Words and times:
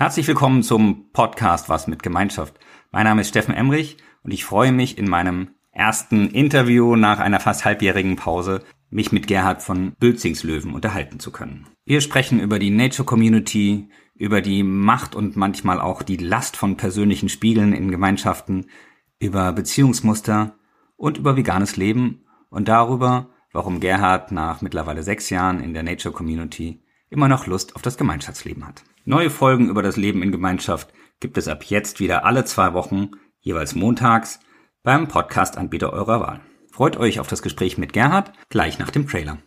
Herzlich 0.00 0.26
willkommen 0.28 0.62
zum 0.62 1.12
Podcast 1.12 1.68
Was 1.68 1.86
mit 1.86 2.02
Gemeinschaft. 2.02 2.58
Mein 2.90 3.04
Name 3.04 3.20
ist 3.20 3.28
Steffen 3.28 3.52
Emrich 3.52 3.98
und 4.22 4.30
ich 4.30 4.46
freue 4.46 4.72
mich 4.72 4.96
in 4.96 5.06
meinem 5.06 5.50
ersten 5.72 6.28
Interview 6.30 6.96
nach 6.96 7.18
einer 7.18 7.38
fast 7.38 7.66
halbjährigen 7.66 8.16
Pause, 8.16 8.62
mich 8.88 9.12
mit 9.12 9.26
Gerhard 9.26 9.62
von 9.62 9.92
Bülzingslöwen 10.00 10.72
unterhalten 10.72 11.20
zu 11.20 11.30
können. 11.30 11.66
Wir 11.84 12.00
sprechen 12.00 12.40
über 12.40 12.58
die 12.58 12.70
Nature 12.70 13.04
Community, 13.04 13.90
über 14.14 14.40
die 14.40 14.62
Macht 14.62 15.14
und 15.14 15.36
manchmal 15.36 15.82
auch 15.82 16.02
die 16.02 16.16
Last 16.16 16.56
von 16.56 16.78
persönlichen 16.78 17.28
Spiegeln 17.28 17.74
in 17.74 17.90
Gemeinschaften, 17.90 18.70
über 19.18 19.52
Beziehungsmuster 19.52 20.54
und 20.96 21.18
über 21.18 21.36
veganes 21.36 21.76
Leben 21.76 22.24
und 22.48 22.68
darüber, 22.68 23.28
warum 23.52 23.80
Gerhard 23.80 24.32
nach 24.32 24.62
mittlerweile 24.62 25.02
sechs 25.02 25.28
Jahren 25.28 25.62
in 25.62 25.74
der 25.74 25.82
Nature 25.82 26.14
Community 26.14 26.82
immer 27.10 27.28
noch 27.28 27.46
Lust 27.46 27.76
auf 27.76 27.82
das 27.82 27.98
Gemeinschaftsleben 27.98 28.66
hat. 28.66 28.82
Neue 29.06 29.30
Folgen 29.30 29.70
über 29.70 29.82
das 29.82 29.96
Leben 29.96 30.22
in 30.22 30.30
Gemeinschaft 30.30 30.92
gibt 31.20 31.38
es 31.38 31.48
ab 31.48 31.64
jetzt 31.64 32.00
wieder 32.00 32.26
alle 32.26 32.44
zwei 32.44 32.74
Wochen, 32.74 33.12
jeweils 33.40 33.74
montags, 33.74 34.40
beim 34.82 35.08
Podcast-Anbieter 35.08 35.90
eurer 35.94 36.20
Wahl. 36.20 36.40
Freut 36.70 36.98
euch 36.98 37.18
auf 37.18 37.26
das 37.26 37.40
Gespräch 37.40 37.78
mit 37.78 37.94
Gerhard 37.94 38.30
gleich 38.50 38.78
nach 38.78 38.90
dem 38.90 39.08
Trailer. 39.08 39.38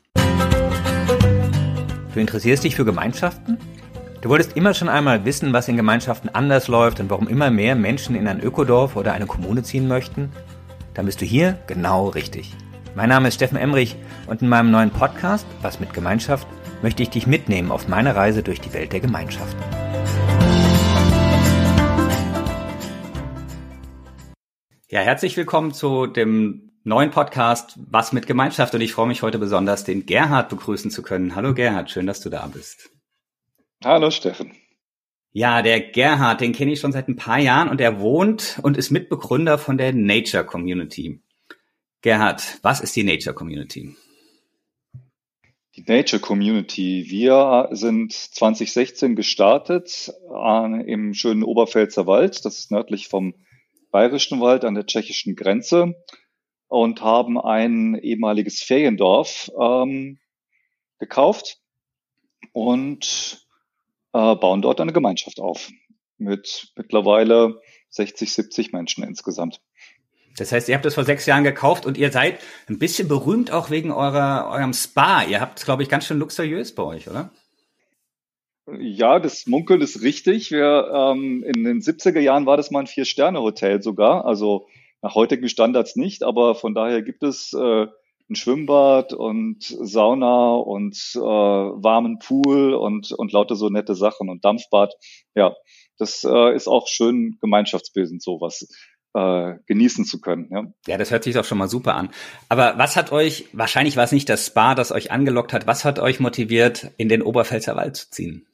Du 2.13 2.20
interessierst 2.20 2.63
dich 2.63 2.75
für 2.75 2.84
Gemeinschaften? 2.84 3.59
Du 4.21 4.30
wolltest 4.30 4.58
immer 4.58 4.73
schon 4.73 4.89
einmal 4.89 5.23
wissen, 5.23 5.53
was 5.53 5.67
in 5.67 5.77
Gemeinschaften 5.77 6.30
anders 6.30 6.67
läuft 6.67 6.99
und 6.99 7.11
warum 7.11 7.27
immer 7.27 7.52
mehr 7.52 7.75
Menschen 7.75 8.16
in 8.16 8.27
ein 8.27 8.41
Ökodorf 8.41 8.95
oder 8.95 9.13
eine 9.13 9.27
Kommune 9.27 9.61
ziehen 9.61 9.88
möchten? 9.88 10.31
Dann 10.95 11.05
bist 11.05 11.22
du 11.22 11.25
hier 11.25 11.59
genau 11.67 12.08
richtig. 12.08 12.55
Mein 12.95 13.09
Name 13.09 13.27
ist 13.27 13.35
Steffen 13.35 13.58
Emrich 13.58 13.97
und 14.25 14.41
in 14.41 14.49
meinem 14.49 14.72
neuen 14.72 14.89
Podcast 14.89 15.45
Was 15.61 15.80
mit 15.80 15.94
Gemeinschaft 15.94 16.47
möchte 16.84 17.02
ich 17.02 17.10
dich 17.10 17.26
mitnehmen 17.26 17.72
auf 17.72 17.88
meine 17.88 18.16
Reise 18.16 18.44
durch 18.44 18.60
die 18.60 18.73
Welt 18.73 18.92
der 18.92 19.00
Gemeinschaften. 19.00 19.64
Ja, 24.90 25.00
herzlich 25.00 25.36
willkommen 25.38 25.73
zu 25.73 26.06
dem 26.06 26.72
neuen 26.84 27.09
Podcast 27.09 27.80
Was 27.90 28.12
mit 28.12 28.28
Gemeinschaft 28.28 28.75
und 28.75 28.81
ich 28.81 28.94
freue 28.94 29.08
mich 29.08 29.23
heute 29.23 29.40
besonders, 29.40 29.86
den 29.86 30.06
Gerhard 30.06 30.50
begrüßen 30.50 30.92
zu 30.92 31.02
können. 31.02 31.36
Hallo 31.36 31.53
Gerhard, 31.53 31.90
schön, 31.90 32.06
dass 32.06 32.20
du 32.20 32.30
da 32.30 32.45
bist. 32.48 32.92
Hallo 33.84 34.12
Steffen. 34.12 34.52
Ja, 35.31 35.62
der 35.64 35.80
Gerhard, 35.80 36.42
den 36.42 36.52
kenne 36.52 36.73
ich 36.73 36.81
schon 36.81 36.92
seit 36.92 37.08
ein 37.08 37.16
paar 37.16 37.40
Jahren 37.40 37.70
und 37.70 37.81
er 37.81 38.02
wohnt 38.02 38.59
und 38.62 38.78
ist 38.78 38.92
Mitbegründer 38.92 39.58
von 39.58 39.78
der 39.78 39.94
Nature 39.94 40.45
Community. 40.45 41.22
Gerhard, 42.02 42.59
was 42.62 42.81
ist 42.81 42.95
die 42.95 43.03
Nature 43.03 43.34
Community? 43.34 43.95
Die 45.75 45.83
Nature 45.88 46.21
Community. 46.21 47.05
Wir 47.09 47.69
sind 47.71 48.13
2016 48.13 49.16
gestartet 49.16 50.13
äh, 50.29 50.91
im 50.91 51.16
schönen 51.16 51.41
Oberpfälzer 51.41 52.05
Wald. 52.05 52.45
Das 52.45 52.59
ist 52.59 52.69
nördlich 52.69 53.07
vom 53.07 53.33
Bayerischen 53.89 54.39
Wald 54.39 54.66
an 54.66 54.75
der 54.75 54.85
tschechischen 54.85 55.35
Grenze 55.35 55.95
und 56.67 57.01
haben 57.01 57.41
ein 57.41 57.95
ehemaliges 57.95 58.61
Feriendorf 58.61 59.49
ähm, 59.59 60.19
gekauft 60.99 61.59
und 62.51 63.44
äh, 64.13 64.35
bauen 64.35 64.61
dort 64.61 64.79
eine 64.79 64.94
Gemeinschaft 64.94 65.39
auf 65.39 65.71
mit 66.19 66.71
mittlerweile 66.75 67.59
60, 67.89 68.31
70 68.31 68.73
Menschen 68.73 69.03
insgesamt. 69.03 69.59
Das 70.38 70.52
heißt, 70.52 70.67
ihr 70.67 70.76
habt 70.76 70.86
es 70.86 70.95
vor 70.95 71.03
sechs 71.03 71.26
Jahren 71.26 71.44
gekauft 71.44 71.86
und 71.86 71.98
ihr 71.98 72.12
seid 72.12 72.39
ein 72.67 72.80
bisschen 72.80 73.08
berühmt 73.08 73.52
auch 73.52 73.70
wegen 73.70 73.92
eurer, 73.92 74.50
eurem 74.52 74.73
Spa. 74.73 75.23
Ihr 75.23 75.40
habt 75.40 75.59
es, 75.59 75.66
glaube 75.66 75.84
ich, 75.84 75.90
ganz 75.90 76.06
schön 76.06 76.17
luxuriös 76.17 76.73
bei 76.73 76.84
euch, 76.84 77.08
oder? 77.08 77.31
Ja, 78.80 79.20
das 79.20 79.45
Munkeln 79.45 79.81
ist 79.81 80.02
richtig. 80.02 80.52
Wir, 80.52 80.90
ähm, 80.94 81.44
in 81.44 81.64
den 81.64 81.81
70er 81.81 82.20
Jahren 82.20 82.45
war 82.45 82.58
das 82.58 82.72
mal 82.72 82.80
ein 82.80 82.88
Vier-Sterne-Hotel 82.88 83.84
sogar. 83.84 84.25
Also 84.25 84.67
nach 85.02 85.16
heutigen 85.16 85.50
Standards 85.50 85.95
nicht, 85.98 86.23
aber 86.23 86.56
von 86.56 86.73
daher 86.73 87.02
gibt 87.02 87.23
es 87.23 87.53
äh, 87.53 87.88
ein 88.30 88.36
Schwimmbad 88.36 89.13
und 89.13 89.62
Sauna 89.62 90.56
und 90.56 90.96
äh, 91.16 91.19
warmen 91.19 92.19
Pool 92.19 92.74
und, 92.74 93.12
und 93.12 93.34
lauter 93.34 93.56
so 93.56 93.69
nette 93.69 93.96
Sachen 93.96 94.30
und 94.30 94.46
Dampfbad. 94.46 94.94
Ja, 95.36 95.56
das 95.97 96.24
äh, 96.24 96.56
ist 96.56 96.68
auch 96.68 96.88
schön 96.88 97.38
gemeinschaftsbildend 97.41 98.24
sowas 98.24 98.68
äh, 99.13 99.56
genießen 99.66 100.06
zu 100.06 100.19
können. 100.19 100.47
Ja. 100.51 100.66
ja, 100.88 100.97
das 100.97 101.12
hört 101.12 101.24
sich 101.24 101.35
doch 101.35 101.46
schon 101.46 101.57
mal 101.57 101.69
super 101.69 101.96
an. 101.96 102.09
Aber 102.50 102.78
was 102.78 102.96
hat 102.96 103.12
euch, 103.12 103.46
wahrscheinlich 103.53 103.96
war 103.97 104.03
es 104.03 104.12
nicht 104.12 104.29
das 104.29 104.47
Spa, 104.47 104.75
das 104.75 104.91
euch 104.91 105.12
angelockt 105.12 105.53
hat, 105.53 105.68
was 105.68 105.85
hat 105.85 106.00
euch 106.00 106.19
motiviert, 106.19 106.91
in 106.97 107.09
den 107.09 107.22
Oberpfälzer 107.22 107.75
Wald 107.75 107.96
zu 107.96 108.09
ziehen? 108.09 108.46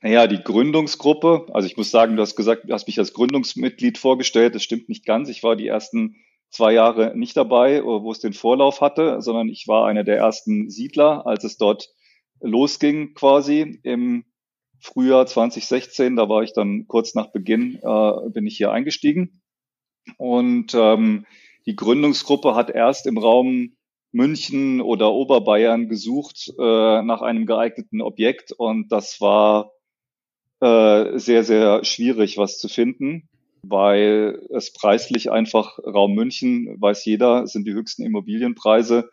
Naja, 0.00 0.26
die 0.26 0.42
Gründungsgruppe, 0.42 1.46
also 1.52 1.66
ich 1.66 1.76
muss 1.76 1.92
sagen, 1.92 2.16
du 2.16 2.22
hast 2.22 2.34
gesagt, 2.34 2.64
du 2.68 2.72
hast 2.72 2.88
mich 2.88 2.98
als 2.98 3.12
Gründungsmitglied 3.12 3.98
vorgestellt, 3.98 4.54
das 4.54 4.64
stimmt 4.64 4.88
nicht 4.88 5.06
ganz. 5.06 5.28
Ich 5.28 5.44
war 5.44 5.54
die 5.54 5.68
ersten 5.68 6.16
zwei 6.50 6.72
Jahre 6.72 7.16
nicht 7.16 7.36
dabei, 7.36 7.82
wo 7.84 8.10
es 8.10 8.18
den 8.18 8.32
Vorlauf 8.32 8.80
hatte, 8.80 9.22
sondern 9.22 9.48
ich 9.48 9.68
war 9.68 9.86
einer 9.86 10.04
der 10.04 10.18
ersten 10.18 10.68
Siedler, 10.68 11.26
als 11.26 11.44
es 11.44 11.56
dort 11.56 11.88
losging 12.40 13.14
quasi 13.14 13.80
im 13.84 14.24
Frühjahr 14.82 15.26
2016, 15.26 16.16
da 16.16 16.28
war 16.28 16.42
ich 16.42 16.52
dann 16.52 16.86
kurz 16.88 17.14
nach 17.14 17.28
Beginn, 17.28 17.78
äh, 17.82 18.30
bin 18.30 18.46
ich 18.46 18.56
hier 18.56 18.72
eingestiegen. 18.72 19.40
Und 20.18 20.74
ähm, 20.74 21.24
die 21.66 21.76
Gründungsgruppe 21.76 22.56
hat 22.56 22.68
erst 22.70 23.06
im 23.06 23.16
Raum 23.16 23.76
München 24.10 24.80
oder 24.80 25.12
Oberbayern 25.12 25.88
gesucht 25.88 26.52
äh, 26.58 27.02
nach 27.02 27.22
einem 27.22 27.46
geeigneten 27.46 28.02
Objekt 28.02 28.52
und 28.52 28.92
das 28.92 29.20
war 29.20 29.72
äh, 30.60 31.18
sehr, 31.18 31.44
sehr 31.44 31.84
schwierig, 31.84 32.36
was 32.36 32.58
zu 32.58 32.68
finden, 32.68 33.28
weil 33.62 34.42
es 34.50 34.72
preislich 34.72 35.30
einfach 35.30 35.78
Raum 35.78 36.14
München, 36.14 36.76
weiß 36.78 37.04
jeder, 37.06 37.46
sind 37.46 37.66
die 37.66 37.72
höchsten 37.72 38.04
Immobilienpreise, 38.04 39.08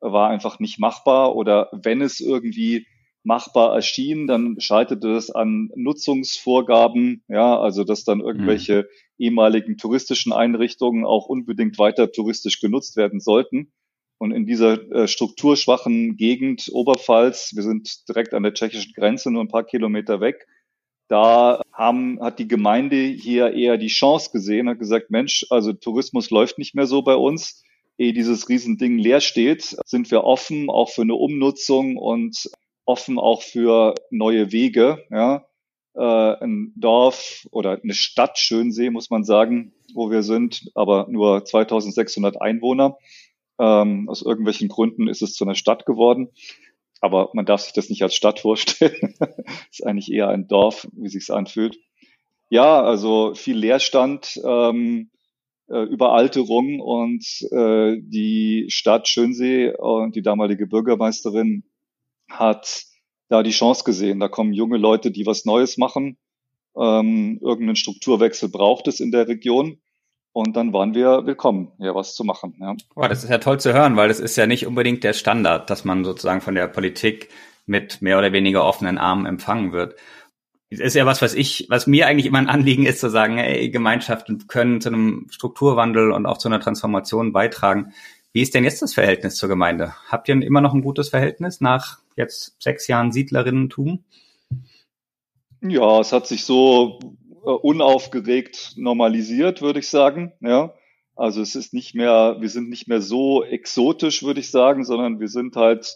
war 0.00 0.28
einfach 0.28 0.58
nicht 0.58 0.78
machbar 0.78 1.34
oder 1.34 1.70
wenn 1.72 2.02
es 2.02 2.20
irgendwie 2.20 2.86
machbar 3.24 3.74
erschien, 3.74 4.26
dann 4.26 4.60
scheiterte 4.60 5.12
es 5.12 5.30
an 5.30 5.70
Nutzungsvorgaben, 5.76 7.22
ja, 7.28 7.58
also 7.58 7.84
dass 7.84 8.04
dann 8.04 8.20
irgendwelche 8.20 8.82
mhm. 8.82 9.24
ehemaligen 9.24 9.76
touristischen 9.76 10.32
Einrichtungen 10.32 11.04
auch 11.04 11.26
unbedingt 11.26 11.78
weiter 11.78 12.10
touristisch 12.10 12.60
genutzt 12.60 12.96
werden 12.96 13.20
sollten. 13.20 13.72
Und 14.18 14.32
in 14.32 14.46
dieser 14.46 14.90
äh, 14.92 15.08
strukturschwachen 15.08 16.16
Gegend 16.16 16.68
Oberpfalz, 16.72 17.52
wir 17.54 17.62
sind 17.62 18.08
direkt 18.08 18.34
an 18.34 18.44
der 18.44 18.54
tschechischen 18.54 18.92
Grenze, 18.94 19.30
nur 19.30 19.42
ein 19.42 19.48
paar 19.48 19.64
Kilometer 19.64 20.20
weg, 20.20 20.46
da 21.08 21.60
haben, 21.72 22.20
hat 22.22 22.38
die 22.38 22.48
Gemeinde 22.48 22.96
hier 22.96 23.52
eher 23.52 23.76
die 23.76 23.88
Chance 23.88 24.30
gesehen, 24.32 24.68
hat 24.68 24.78
gesagt, 24.78 25.10
Mensch, 25.10 25.44
also 25.50 25.72
Tourismus 25.72 26.30
läuft 26.30 26.56
nicht 26.56 26.74
mehr 26.74 26.86
so 26.86 27.02
bei 27.02 27.16
uns. 27.16 27.62
Ehe 27.98 28.14
dieses 28.14 28.48
Riesending 28.48 28.96
leer 28.96 29.20
steht, 29.20 29.76
sind 29.84 30.10
wir 30.10 30.24
offen 30.24 30.70
auch 30.70 30.88
für 30.88 31.02
eine 31.02 31.14
Umnutzung 31.14 31.98
und 31.98 32.48
offen 32.84 33.18
auch 33.18 33.42
für 33.42 33.94
neue 34.10 34.52
Wege. 34.52 35.04
Ja. 35.10 35.46
Äh, 35.94 36.44
ein 36.44 36.72
Dorf 36.76 37.46
oder 37.50 37.78
eine 37.82 37.94
Stadt 37.94 38.38
Schönsee, 38.38 38.90
muss 38.90 39.10
man 39.10 39.24
sagen, 39.24 39.72
wo 39.94 40.10
wir 40.10 40.22
sind, 40.22 40.70
aber 40.74 41.06
nur 41.10 41.44
2600 41.44 42.40
Einwohner. 42.40 42.96
Ähm, 43.58 44.08
aus 44.08 44.22
irgendwelchen 44.22 44.68
Gründen 44.68 45.08
ist 45.08 45.22
es 45.22 45.34
zu 45.34 45.44
einer 45.44 45.54
Stadt 45.54 45.86
geworden. 45.86 46.30
Aber 47.00 47.30
man 47.34 47.44
darf 47.44 47.62
sich 47.62 47.72
das 47.72 47.90
nicht 47.90 48.02
als 48.02 48.14
Stadt 48.14 48.40
vorstellen. 48.40 49.14
ist 49.70 49.84
eigentlich 49.84 50.10
eher 50.10 50.28
ein 50.28 50.48
Dorf, 50.48 50.88
wie 50.92 51.08
sich's 51.08 51.30
anfühlt. 51.30 51.78
Ja, 52.48 52.82
also 52.82 53.34
viel 53.34 53.56
Leerstand, 53.56 54.40
ähm, 54.44 55.10
äh, 55.68 55.84
Überalterung 55.84 56.80
und 56.80 57.24
äh, 57.50 57.96
die 57.98 58.66
Stadt 58.68 59.08
Schönsee 59.08 59.72
und 59.76 60.16
die 60.16 60.22
damalige 60.22 60.66
Bürgermeisterin 60.66 61.64
hat 62.38 62.84
da 63.28 63.42
die 63.42 63.50
Chance 63.50 63.84
gesehen. 63.84 64.20
Da 64.20 64.28
kommen 64.28 64.52
junge 64.52 64.78
Leute, 64.78 65.10
die 65.10 65.26
was 65.26 65.44
Neues 65.44 65.78
machen. 65.78 66.18
Ähm, 66.76 67.38
irgendeinen 67.40 67.76
Strukturwechsel 67.76 68.48
braucht 68.48 68.88
es 68.88 69.00
in 69.00 69.10
der 69.10 69.28
Region. 69.28 69.78
Und 70.32 70.56
dann 70.56 70.72
waren 70.72 70.94
wir 70.94 71.26
willkommen, 71.26 71.72
hier 71.78 71.94
was 71.94 72.14
zu 72.14 72.24
machen. 72.24 72.56
Ja. 72.58 72.74
Oh, 72.96 73.06
das 73.06 73.22
ist 73.22 73.30
ja 73.30 73.38
toll 73.38 73.60
zu 73.60 73.74
hören, 73.74 73.96
weil 73.96 74.08
das 74.08 74.18
ist 74.18 74.36
ja 74.36 74.46
nicht 74.46 74.66
unbedingt 74.66 75.04
der 75.04 75.12
Standard, 75.12 75.68
dass 75.68 75.84
man 75.84 76.04
sozusagen 76.04 76.40
von 76.40 76.54
der 76.54 76.68
Politik 76.68 77.28
mit 77.66 78.00
mehr 78.00 78.18
oder 78.18 78.32
weniger 78.32 78.64
offenen 78.64 78.96
Armen 78.96 79.26
empfangen 79.26 79.72
wird. 79.72 79.94
Das 80.70 80.80
ist 80.80 80.94
ja 80.94 81.04
was, 81.04 81.20
was 81.20 81.34
ich, 81.34 81.66
was 81.68 81.86
mir 81.86 82.06
eigentlich 82.06 82.24
immer 82.24 82.38
ein 82.38 82.48
Anliegen 82.48 82.86
ist, 82.86 83.00
zu 83.00 83.10
sagen, 83.10 83.36
hey, 83.36 83.68
Gemeinschaften 83.68 84.46
können 84.46 84.80
zu 84.80 84.88
einem 84.88 85.26
Strukturwandel 85.30 86.12
und 86.12 86.24
auch 86.24 86.38
zu 86.38 86.48
einer 86.48 86.60
Transformation 86.60 87.32
beitragen. 87.32 87.92
Wie 88.32 88.40
ist 88.40 88.54
denn 88.54 88.64
jetzt 88.64 88.80
das 88.80 88.94
Verhältnis 88.94 89.36
zur 89.36 89.50
Gemeinde? 89.50 89.94
Habt 90.08 90.28
ihr 90.28 90.40
immer 90.40 90.62
noch 90.62 90.72
ein 90.72 90.80
gutes 90.80 91.10
Verhältnis 91.10 91.60
nach 91.60 91.98
jetzt 92.16 92.56
sechs 92.62 92.88
Jahren 92.88 93.12
Siedlerinnentum? 93.12 94.04
Ja, 95.60 96.00
es 96.00 96.12
hat 96.12 96.26
sich 96.26 96.44
so 96.44 96.98
äh, 97.44 97.50
unaufgeregt 97.50 98.72
normalisiert, 98.76 99.60
würde 99.60 99.80
ich 99.80 99.88
sagen. 99.88 100.32
Ja, 100.40 100.74
also 101.14 101.42
es 101.42 101.54
ist 101.54 101.74
nicht 101.74 101.94
mehr, 101.94 102.36
wir 102.40 102.48
sind 102.48 102.70
nicht 102.70 102.88
mehr 102.88 103.02
so 103.02 103.44
exotisch, 103.44 104.22
würde 104.22 104.40
ich 104.40 104.50
sagen, 104.50 104.84
sondern 104.84 105.20
wir 105.20 105.28
sind 105.28 105.54
halt, 105.56 105.94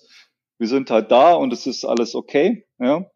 wir 0.59 0.69
sind 0.69 0.91
halt 0.91 1.11
da 1.11 1.33
und 1.33 1.55
es 1.55 1.67
ist 1.67 1.87
alles 1.87 2.15
okay. 2.15 2.67
Ja, 2.79 3.11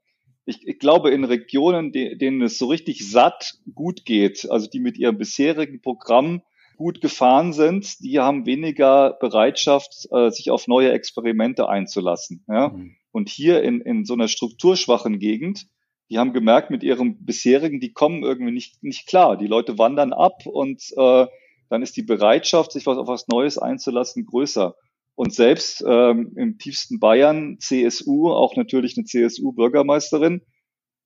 ich, 0.47 0.67
ich 0.67 0.79
glaube, 0.79 1.11
in 1.11 1.25
Regionen, 1.25 1.93
denen 1.93 2.41
es 2.41 2.57
so 2.57 2.69
richtig 2.69 3.09
satt 3.09 3.59
gut 3.75 4.07
geht, 4.07 4.51
also 4.51 4.67
die 4.67 4.81
mit 4.81 4.97
ihrem 4.97 5.19
bisherigen 5.19 5.83
Programm 5.83 6.43
gut 6.81 7.03
gefahren 7.03 7.53
sind, 7.53 8.01
die 8.01 8.21
haben 8.21 8.47
weniger 8.47 9.19
Bereitschaft, 9.21 10.09
äh, 10.13 10.31
sich 10.31 10.51
auf 10.51 10.67
neue 10.67 10.93
Experimente 10.93 11.69
einzulassen. 11.69 12.43
Ja? 12.49 12.71
Mhm. 12.71 12.97
Und 13.13 13.29
hier 13.29 13.63
in, 13.63 13.83
in 13.83 14.07
so 14.07 14.15
einer 14.15 14.29
strukturschwachen 14.29 15.19
Gegend, 15.19 15.67
die 16.09 16.17
haben 16.17 16.33
gemerkt, 16.33 16.71
mit 16.71 16.83
ihrem 16.83 17.23
bisherigen, 17.23 17.81
die 17.81 17.93
kommen 17.93 18.23
irgendwie 18.23 18.53
nicht, 18.53 18.83
nicht 18.83 19.07
klar. 19.07 19.37
Die 19.37 19.47
Leute 19.47 19.77
wandern 19.77 20.15
ab 20.15 20.47
und 20.47 20.83
äh, 20.97 21.27
dann 21.69 21.83
ist 21.83 21.99
die 21.99 22.03
Bereitschaft, 22.03 22.73
sich 22.73 22.87
was 22.87 22.97
auf 22.97 23.09
was 23.09 23.29
Neues 23.29 23.59
einzulassen, 23.59 24.25
größer. 24.25 24.75
Und 25.15 25.35
selbst 25.35 25.85
ähm, 25.87 26.33
im 26.35 26.57
tiefsten 26.57 26.99
Bayern, 26.99 27.59
CSU, 27.61 28.31
auch 28.31 28.57
natürlich 28.57 28.97
eine 28.97 29.05
CSU-Bürgermeisterin, 29.05 30.41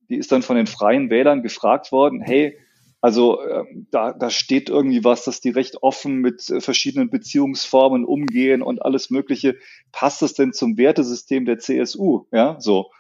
die 0.09 0.19
ist 0.19 0.31
dann 0.31 0.43
von 0.43 0.55
den 0.55 0.69
Freien 0.69 1.11
Wählern 1.11 1.43
gefragt 1.43 1.91
worden, 1.91 2.21
hey, 2.21 2.56
also 3.05 3.39
äh, 3.43 3.65
da, 3.91 4.15
da 4.15 4.31
steht 4.31 4.71
irgendwie 4.71 5.05
was, 5.05 5.27
dass 5.27 5.43
die 5.43 5.51
recht 5.51 5.83
offen 5.83 6.23
mit 6.23 6.49
äh, 6.49 6.62
verschiedenen 6.62 7.11
Beziehungsformen 7.11 8.06
umgehen 8.06 8.62
und 8.62 8.81
alles 8.81 9.11
Mögliche. 9.11 9.59
Passt 9.93 10.23
das 10.23 10.33
denn 10.33 10.55
zum 10.55 10.79
Wertesystem 10.79 11.45
der 11.45 11.59
CSU? 11.59 12.25
Ja, 12.33 12.59
so. 12.61 12.91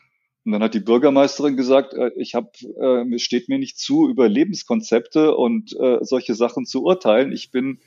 Und 0.44 0.52
dann 0.52 0.62
hat 0.62 0.74
die 0.74 0.80
Bürgermeisterin 0.80 1.56
gesagt, 1.56 1.94
äh, 1.94 2.10
ich 2.16 2.34
habe, 2.34 2.50
äh, 2.78 3.14
es 3.14 3.22
steht 3.22 3.48
mir 3.48 3.58
nicht 3.58 3.78
zu, 3.78 4.06
über 4.06 4.28
Lebenskonzepte 4.28 5.34
und 5.34 5.74
äh, 5.80 6.00
solche 6.02 6.34
Sachen 6.34 6.66
zu 6.66 6.82
urteilen. 6.84 7.32
Ich 7.32 7.50
bin 7.50 7.80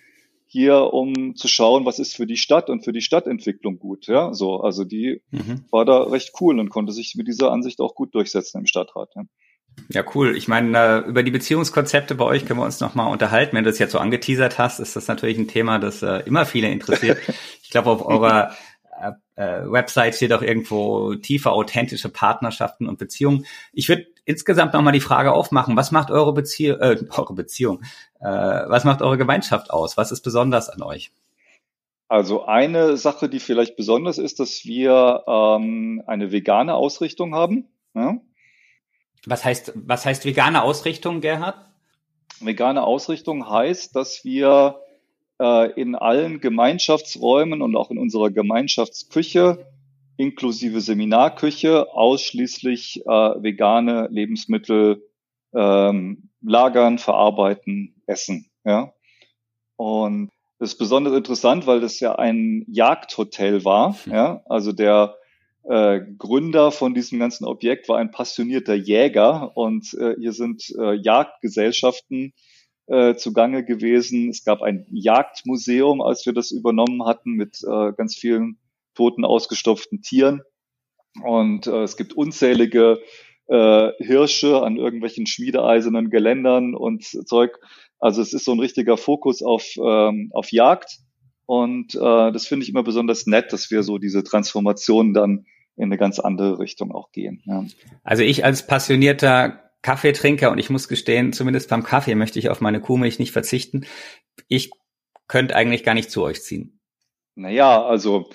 hier, 0.48 0.92
um 0.94 1.36
zu 1.36 1.48
schauen, 1.48 1.86
was 1.86 2.00
ist 2.00 2.16
für 2.16 2.26
die 2.26 2.38
Stadt 2.38 2.72
und 2.72 2.84
für 2.84 2.94
die 2.94 3.02
Stadtentwicklung 3.02 3.78
gut. 3.78 4.08
Ja, 4.08 4.34
so, 4.34 4.62
also 4.62 4.86
die 4.86 5.22
mhm. 5.30 5.66
war 5.70 5.86
da 5.86 6.02
recht 6.02 6.32
cool 6.42 6.60
und 6.60 6.70
konnte 6.70 6.94
sich 6.94 7.14
mit 7.14 7.28
dieser 7.28 7.52
Ansicht 7.52 7.80
auch 7.80 7.94
gut 7.94 8.16
durchsetzen 8.16 8.58
im 8.58 8.66
Stadtrat. 8.66 9.12
Ja. 9.16 9.22
Ja, 9.90 10.04
cool. 10.16 10.36
Ich 10.36 10.48
meine, 10.48 10.78
äh, 10.78 11.10
über 11.10 11.24
die 11.24 11.32
Beziehungskonzepte 11.32 12.16
bei 12.16 12.26
euch 12.26 12.46
können 12.46 12.60
wir 12.60 12.66
uns 12.66 12.80
nochmal 12.80 13.12
unterhalten. 13.12 13.56
Wenn 13.56 13.64
du 13.64 13.70
das 13.70 13.80
jetzt 13.80 13.94
so 13.94 14.00
angeteasert 14.00 14.58
hast, 14.58 14.80
ist 14.80 14.96
das 14.96 15.08
natürlich 15.08 15.38
ein 15.38 15.48
Thema, 15.48 15.80
das 15.80 16.02
äh, 16.04 16.24
immer 16.26 16.46
viele 16.46 16.70
interessiert. 16.70 17.20
Ich 17.68 17.72
glaube, 17.72 17.90
auf 17.90 18.06
eurer 18.06 18.56
äh, 19.36 19.62
Website 19.66 20.16
steht 20.16 20.34
auch 20.34 20.42
irgendwo 20.42 21.16
tiefe, 21.16 21.52
authentische 21.52 22.10
Partnerschaften 22.10 22.88
und 22.88 22.98
Beziehungen. 22.98 23.46
Ich 23.74 23.90
würde 23.90 24.08
insgesamt 24.26 24.74
nochmal 24.74 24.94
die 24.94 25.00
Frage 25.00 25.32
aufmachen, 25.32 25.76
was 25.76 25.92
macht 25.92 26.12
eure 26.12 26.34
Beziehung, 26.34 26.80
äh, 26.80 26.98
eure 27.16 27.34
Beziehung, 27.34 27.82
äh, 28.20 28.26
was 28.26 28.84
macht 28.84 29.02
eure 29.02 29.18
Gemeinschaft 29.18 29.70
aus? 29.70 29.98
Was 29.98 30.12
ist 30.12 30.22
besonders 30.22 30.70
an 30.70 30.82
euch? 30.82 31.12
Also 32.10 32.46
eine 32.46 32.98
Sache, 32.98 33.30
die 33.30 33.40
vielleicht 33.40 33.76
besonders 33.76 34.18
ist, 34.18 34.40
dass 34.40 34.66
wir 34.66 35.24
ähm, 35.28 36.02
eine 36.08 36.32
vegane 36.32 36.74
Ausrichtung 36.74 37.36
haben. 37.36 37.68
Ja? 37.94 38.18
Was 39.26 39.44
heißt, 39.44 39.74
was 39.76 40.06
heißt 40.06 40.26
vegane 40.26 40.64
Ausrichtung, 40.64 41.22
Gerhard? 41.22 41.58
Vegane 42.40 42.84
Ausrichtung 42.84 43.50
heißt, 43.50 43.96
dass 43.96 44.24
wir 44.24 44.80
äh, 45.40 45.72
in 45.80 45.96
allen 45.96 46.40
Gemeinschaftsräumen 46.40 47.62
und 47.62 47.76
auch 47.76 47.92
in 47.92 47.98
unserer 47.98 48.30
Gemeinschaftsküche 48.32 49.66
inklusive 50.18 50.82
Seminarküche 50.82 51.94
ausschließlich 51.94 53.04
äh, 53.06 53.10
vegane 53.10 54.08
Lebensmittel 54.12 55.04
ähm, 55.54 56.30
lagern, 56.42 56.98
verarbeiten, 56.98 58.02
essen. 58.08 58.50
Ja? 58.66 58.94
Und 59.76 60.32
das 60.60 60.74
ist 60.74 60.80
besonders 60.80 61.14
interessant, 61.14 61.68
weil 61.68 61.82
das 61.82 62.00
ja 62.00 62.16
ein 62.16 62.66
Jagdhotel 62.68 63.64
war. 63.64 63.96
Ja? 64.06 64.42
Also 64.46 64.72
der 64.72 65.16
äh, 65.68 66.00
Gründer 66.18 66.72
von 66.72 66.94
diesem 66.94 67.20
ganzen 67.20 67.46
Objekt 67.46 67.90
war 67.90 67.98
ein 67.98 68.12
passionierter 68.12 68.76
Jäger 68.76 69.56
und 69.58 69.94
äh, 69.96 70.16
hier 70.18 70.32
sind 70.32 70.64
äh, 70.80 70.94
Jagdgesellschaften 70.94 72.34
äh, 72.88 73.16
zugange 73.16 73.66
gewesen. 73.66 74.30
Es 74.30 74.46
gab 74.46 74.62
ein 74.62 74.86
Jagdmuseum, 74.90 76.02
als 76.02 76.26
wir 76.26 76.34
das 76.34 76.52
übernommen 76.52 77.06
hatten, 77.06 77.34
mit 77.34 77.60
äh, 77.64 77.92
ganz 77.94 78.16
vielen 78.16 78.60
toten, 78.96 79.26
ausgestopften 79.26 80.02
Tieren. 80.02 80.42
Und 81.24 81.68
äh, 81.68 81.84
es 81.84 81.98
gibt 81.98 82.14
unzählige 82.14 83.02
äh, 83.48 83.92
Hirsche 83.98 84.62
an 84.62 84.78
irgendwelchen 84.78 85.26
schmiedeeisernen 85.26 86.10
Geländern 86.10 86.76
und 86.76 87.04
Zeug. 87.04 87.58
Also 88.00 88.22
es 88.22 88.32
ist 88.32 88.46
so 88.46 88.54
ein 88.54 88.60
richtiger 88.60 88.96
Fokus 88.96 89.44
auf, 89.44 89.66
ähm, 89.78 90.32
auf 90.34 90.54
Jagd. 90.54 91.00
Und 91.46 91.96
äh, 91.96 92.32
das 92.32 92.48
finde 92.48 92.64
ich 92.64 92.70
immer 92.70 92.84
besonders 92.84 93.26
nett, 93.26 93.52
dass 93.52 93.70
wir 93.70 93.84
so 93.84 93.98
diese 93.98 94.24
Transformation 94.24 95.14
dann 95.14 95.46
in 95.78 95.86
eine 95.86 95.98
ganz 95.98 96.20
andere 96.20 96.60
Richtung 96.60 96.92
auch 96.92 97.12
gehen. 97.12 97.42
Ja. 97.46 97.64
Also 98.04 98.24
ich 98.24 98.44
als 98.44 98.66
passionierter 98.66 99.72
Kaffeetrinker 99.84 100.52
und 100.52 100.58
ich 100.58 100.70
muss 100.70 100.88
gestehen, 100.88 101.34
zumindest 101.34 101.70
beim 101.70 101.84
Kaffee 101.84 102.16
möchte 102.16 102.40
ich 102.40 102.50
auf 102.50 102.62
meine 102.62 102.82
Kuhmilch 102.82 103.20
nicht 103.20 103.32
verzichten. 103.32 103.86
Ich 104.48 104.72
könnte 105.28 105.56
eigentlich 105.56 105.84
gar 105.84 105.94
nicht 105.94 106.12
zu 106.12 106.24
euch 106.24 106.42
ziehen. 106.42 106.80
Naja, 107.36 107.84
also 107.84 108.30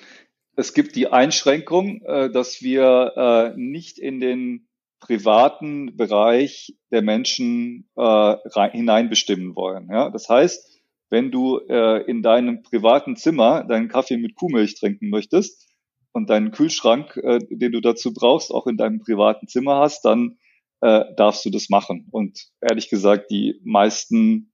es 0.57 0.75
gibt 0.75 0.95
die 0.97 1.09
Einschränkung, 1.09 2.03
äh, 2.03 2.31
dass 2.31 2.63
wir 2.63 3.53
äh, 3.55 3.59
nicht 3.59 3.99
in 3.99 4.21
den 4.21 4.69
privaten 5.01 5.97
Bereich 5.97 6.77
der 6.93 7.03
Menschen 7.03 7.89
äh, 7.97 8.37
hineinbestimmen 8.71 9.57
wollen. 9.57 9.89
Das 9.89 10.29
heißt, 10.29 10.81
wenn 11.11 11.33
du 11.33 11.59
in 11.59 12.23
deinem 12.23 12.63
privaten 12.63 13.17
Zimmer 13.17 13.65
deinen 13.65 13.89
Kaffee 13.89 14.17
mit 14.17 14.35
Kuhmilch 14.35 14.77
trinken 14.77 15.11
möchtest 15.11 15.72
und 16.13 16.31
deinen 16.31 16.53
Kühlschrank, 16.53 17.17
äh, 17.17 17.41
den 17.51 17.73
du 17.73 17.81
dazu 17.81 18.13
brauchst, 18.13 18.51
auch 18.51 18.67
in 18.67 18.77
deinem 18.77 19.01
privaten 19.01 19.49
Zimmer 19.49 19.77
hast, 19.77 20.05
dann 20.05 20.39
äh, 20.81 21.05
darfst 21.17 21.45
du 21.45 21.51
das 21.51 21.69
machen. 21.69 22.09
Und 22.11 22.49
ehrlich 22.61 22.89
gesagt, 22.89 23.31
die 23.31 23.61
meisten 23.65 24.53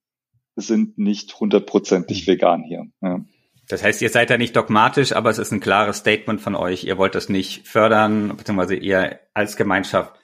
sind 0.56 0.98
nicht 0.98 1.38
hundertprozentig 1.38 2.26
vegan 2.26 2.64
hier. 2.64 2.86
Ja. 3.00 3.24
Das 3.68 3.82
heißt, 3.82 4.00
ihr 4.00 4.08
seid 4.08 4.30
da 4.30 4.38
nicht 4.38 4.56
dogmatisch, 4.56 5.12
aber 5.12 5.30
es 5.30 5.38
ist 5.38 5.52
ein 5.52 5.60
klares 5.60 5.98
Statement 5.98 6.40
von 6.40 6.54
euch. 6.54 6.84
Ihr 6.84 6.96
wollt 6.96 7.14
das 7.14 7.28
nicht 7.28 7.68
fördern, 7.68 8.36
beziehungsweise 8.36 8.74
ihr 8.74 9.20
als 9.34 9.56
Gemeinschaft 9.56 10.14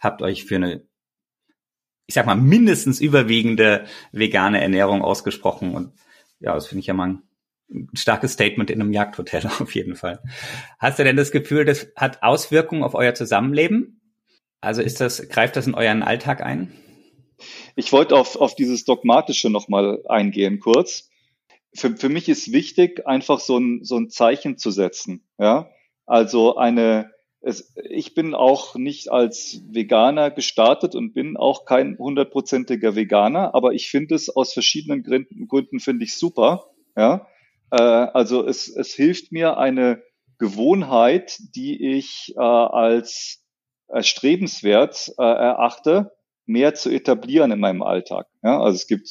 habt 0.00 0.20
euch 0.20 0.44
für 0.44 0.56
eine, 0.56 0.82
ich 2.06 2.14
sag 2.14 2.26
mal, 2.26 2.34
mindestens 2.34 3.00
überwiegende 3.00 3.84
vegane 4.10 4.60
Ernährung 4.60 5.02
ausgesprochen. 5.02 5.74
Und 5.74 5.92
ja, 6.40 6.54
das 6.54 6.66
finde 6.66 6.80
ich 6.80 6.86
ja 6.86 6.94
mal 6.94 7.08
ein 7.08 7.22
ein 7.22 7.27
starkes 7.92 8.32
Statement 8.32 8.70
in 8.70 8.80
einem 8.80 8.92
Jagdhotel 8.92 9.46
auf 9.60 9.74
jeden 9.74 9.96
Fall. 9.96 10.22
Hast 10.78 10.98
du 10.98 11.04
denn 11.04 11.16
das 11.16 11.30
Gefühl, 11.30 11.64
das 11.64 11.88
hat 11.96 12.22
Auswirkungen 12.22 12.82
auf 12.82 12.94
euer 12.94 13.14
Zusammenleben? 13.14 14.00
Also 14.60 14.82
ist 14.82 15.00
das, 15.00 15.28
greift 15.28 15.56
das 15.56 15.66
in 15.66 15.74
euren 15.74 16.02
Alltag 16.02 16.42
ein? 16.42 16.72
Ich 17.76 17.92
wollte 17.92 18.16
auf, 18.16 18.36
auf 18.36 18.56
dieses 18.56 18.84
Dogmatische 18.84 19.50
nochmal 19.50 20.02
eingehen, 20.08 20.58
kurz. 20.58 21.10
Für, 21.74 21.96
für 21.96 22.08
mich 22.08 22.28
ist 22.28 22.52
wichtig, 22.52 23.06
einfach 23.06 23.38
so 23.38 23.58
ein, 23.58 23.84
so 23.84 23.96
ein 23.96 24.10
Zeichen 24.10 24.58
zu 24.58 24.70
setzen. 24.70 25.22
Ja, 25.38 25.70
also 26.06 26.56
eine, 26.56 27.12
es, 27.40 27.72
ich 27.88 28.14
bin 28.14 28.34
auch 28.34 28.74
nicht 28.74 29.12
als 29.12 29.62
Veganer 29.68 30.32
gestartet 30.32 30.96
und 30.96 31.12
bin 31.12 31.36
auch 31.36 31.66
kein 31.66 31.96
hundertprozentiger 31.98 32.96
Veganer, 32.96 33.54
aber 33.54 33.74
ich 33.74 33.88
finde 33.88 34.16
es 34.16 34.34
aus 34.34 34.52
verschiedenen 34.52 35.04
Gründen, 35.04 35.46
Gründen 35.46 35.78
finde 35.78 36.04
ich 36.04 36.16
super. 36.16 36.70
Ja, 36.96 37.28
äh, 37.70 37.76
also 37.76 38.46
es, 38.46 38.68
es 38.68 38.94
hilft 38.94 39.32
mir 39.32 39.58
eine 39.58 40.02
Gewohnheit, 40.38 41.38
die 41.54 41.96
ich 41.96 42.34
äh, 42.36 42.40
als 42.40 43.44
erstrebenswert 43.88 45.12
äh, 45.18 45.22
erachte, 45.22 46.12
mehr 46.46 46.74
zu 46.74 46.90
etablieren 46.90 47.50
in 47.50 47.60
meinem 47.60 47.82
Alltag. 47.82 48.26
Ja, 48.42 48.60
also 48.60 48.76
es 48.76 48.86
gibt 48.86 49.08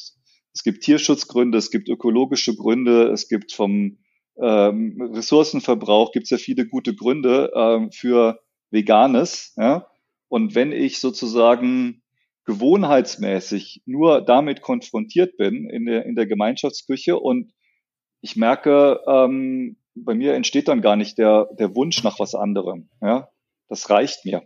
es 0.54 0.64
gibt 0.64 0.82
Tierschutzgründe, 0.82 1.56
es 1.58 1.70
gibt 1.70 1.88
ökologische 1.88 2.56
Gründe, 2.56 3.12
es 3.12 3.28
gibt 3.28 3.52
vom 3.52 3.98
ähm, 4.40 5.10
Ressourcenverbrauch 5.14 6.12
gibt 6.12 6.24
es 6.24 6.30
ja 6.30 6.36
viele 6.36 6.66
gute 6.66 6.94
Gründe 6.94 7.52
ähm, 7.54 7.90
für 7.92 8.40
Veganes. 8.70 9.54
Ja? 9.56 9.86
Und 10.28 10.54
wenn 10.54 10.72
ich 10.72 11.00
sozusagen 11.00 12.02
gewohnheitsmäßig 12.44 13.82
nur 13.84 14.20
damit 14.22 14.62
konfrontiert 14.62 15.36
bin 15.36 15.68
in 15.68 15.86
der, 15.86 16.06
in 16.06 16.14
der 16.14 16.26
Gemeinschaftsküche 16.26 17.18
und 17.18 17.52
ich 18.20 18.36
merke, 18.36 19.00
ähm, 19.06 19.76
bei 19.94 20.14
mir 20.14 20.34
entsteht 20.34 20.68
dann 20.68 20.80
gar 20.80 20.96
nicht 20.96 21.18
der, 21.18 21.48
der 21.58 21.74
Wunsch 21.74 22.02
nach 22.04 22.18
was 22.18 22.34
anderem. 22.34 22.88
Ja? 23.00 23.28
Das 23.68 23.90
reicht 23.90 24.24
mir. 24.24 24.42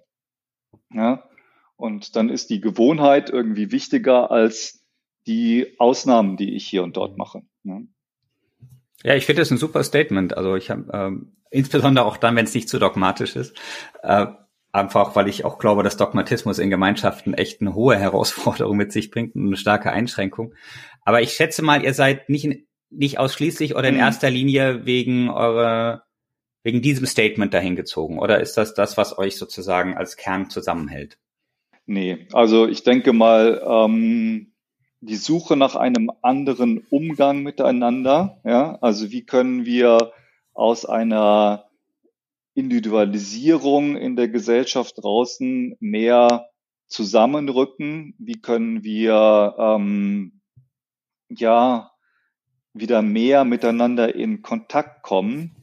Ja? 0.92 1.28
Und 1.76 2.16
dann 2.16 2.28
ist 2.28 2.50
die 2.50 2.60
Gewohnheit 2.60 3.30
irgendwie 3.30 3.72
wichtiger 3.72 4.30
als 4.30 4.84
die 5.26 5.74
Ausnahmen, 5.78 6.36
die 6.36 6.54
ich 6.54 6.66
hier 6.66 6.82
und 6.82 6.96
dort 6.96 7.16
mache. 7.16 7.42
Ja, 7.64 7.80
ja 9.04 9.14
ich 9.14 9.26
finde 9.26 9.42
das 9.42 9.50
ein 9.50 9.58
super 9.58 9.84
Statement. 9.84 10.36
Also 10.36 10.56
ich 10.56 10.70
habe 10.70 10.90
ähm, 10.92 11.36
insbesondere 11.50 12.04
auch 12.04 12.16
dann, 12.16 12.36
wenn 12.36 12.44
es 12.44 12.54
nicht 12.54 12.68
zu 12.68 12.78
dogmatisch 12.78 13.36
ist. 13.36 13.56
Äh, 14.02 14.26
einfach, 14.72 15.14
weil 15.14 15.28
ich 15.28 15.44
auch 15.44 15.58
glaube, 15.58 15.82
dass 15.82 15.96
Dogmatismus 15.96 16.58
in 16.58 16.70
Gemeinschaften 16.70 17.34
echt 17.34 17.60
eine 17.60 17.74
hohe 17.74 17.96
Herausforderung 17.96 18.76
mit 18.76 18.92
sich 18.92 19.10
bringt 19.10 19.34
und 19.34 19.46
eine 19.46 19.56
starke 19.56 19.92
Einschränkung. 19.92 20.54
Aber 21.02 21.20
ich 21.20 21.32
schätze 21.32 21.62
mal, 21.62 21.84
ihr 21.84 21.94
seid 21.94 22.28
nicht 22.28 22.44
in, 22.44 22.66
nicht 22.92 23.18
ausschließlich 23.18 23.74
oder 23.74 23.88
in 23.88 23.94
mhm. 23.94 24.00
erster 24.00 24.30
Linie 24.30 24.86
wegen 24.86 25.30
eurer 25.30 26.04
wegen 26.62 26.80
diesem 26.80 27.06
Statement 27.06 27.52
dahin 27.52 27.76
gezogen? 27.76 28.18
Oder 28.18 28.40
ist 28.40 28.56
das 28.56 28.74
das, 28.74 28.96
was 28.96 29.18
euch 29.18 29.36
sozusagen 29.36 29.96
als 29.96 30.16
Kern 30.16 30.48
zusammenhält? 30.48 31.18
Nee, 31.86 32.28
also 32.32 32.68
ich 32.68 32.84
denke 32.84 33.12
mal, 33.12 33.60
ähm, 33.66 34.52
die 35.00 35.16
Suche 35.16 35.56
nach 35.56 35.74
einem 35.74 36.12
anderen 36.22 36.86
Umgang 36.90 37.42
miteinander, 37.42 38.40
ja, 38.44 38.78
also 38.80 39.10
wie 39.10 39.24
können 39.24 39.64
wir 39.64 40.12
aus 40.54 40.84
einer 40.86 41.68
Individualisierung 42.54 43.96
in 43.96 44.14
der 44.14 44.28
Gesellschaft 44.28 45.02
draußen 45.02 45.76
mehr 45.80 46.48
zusammenrücken? 46.86 48.14
Wie 48.18 48.40
können 48.40 48.84
wir 48.84 49.56
ähm, 49.58 50.40
ja 51.28 51.91
wieder 52.74 53.02
mehr 53.02 53.44
miteinander 53.44 54.14
in 54.14 54.42
Kontakt 54.42 55.02
kommen? 55.02 55.56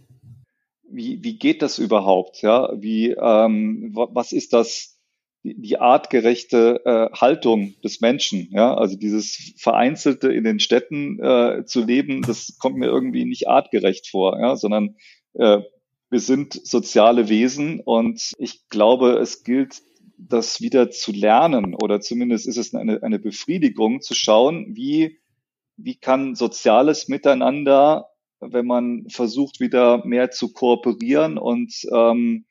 Wie, 0.84 1.24
wie 1.24 1.38
geht 1.38 1.62
das 1.62 1.80
überhaupt? 1.80 2.42
Ja, 2.42 2.72
wie 2.75 3.12
ähm, 3.12 3.92
was 3.94 4.32
ist 4.32 4.54
das? 4.54 5.00
die 5.44 5.78
artgerechte 5.78 6.82
äh, 6.86 7.18
Haltung 7.18 7.75
des 7.82 8.01
Menschen. 8.01 8.50
Ja, 8.51 8.75
also 8.75 8.98
dieses 8.98 9.54
vereinzelte 9.58 10.32
in 10.32 10.44
den 10.44 10.60
Städten 10.60 11.20
äh, 11.20 11.63
zu 11.66 11.84
leben, 11.84 12.22
das 12.22 12.58
kommt 12.60 12.78
mir 12.78 12.88
irgendwie 12.88 13.25
nicht 13.25 13.48
artgerecht 13.48 14.08
vor, 14.08 14.39
ja, 14.39 14.56
sondern 14.56 14.96
äh, 15.34 15.62
wir 16.10 16.20
sind 16.20 16.54
soziale 16.54 17.30
Wesen 17.30 17.80
und 17.80 18.34
ich 18.39 18.68
glaube, 18.70 19.13
es 19.13 19.44
gilt, 19.44 19.82
das 20.18 20.60
wieder 20.60 20.89
zu 20.89 21.13
lernen 21.13 21.74
oder 21.75 22.01
zumindest 22.01 22.46
ist 22.46 22.58
es 22.58 22.75
eine, 22.75 23.04
eine 23.04 23.20
Befriedigung 23.20 24.01
zu 24.01 24.16
schauen, 24.16 24.75
wie, 24.75 25.19
wie 25.82 25.96
kann 25.96 26.36
soziales 26.36 27.08
Miteinander, 27.08 28.10
wenn 28.40 28.66
man 28.66 29.06
versucht, 29.10 29.60
wieder 29.60 30.06
mehr 30.06 30.32
zu 30.32 30.54
kooperieren 30.54 31.38
und 31.38 31.74
ähm, 31.94 32.46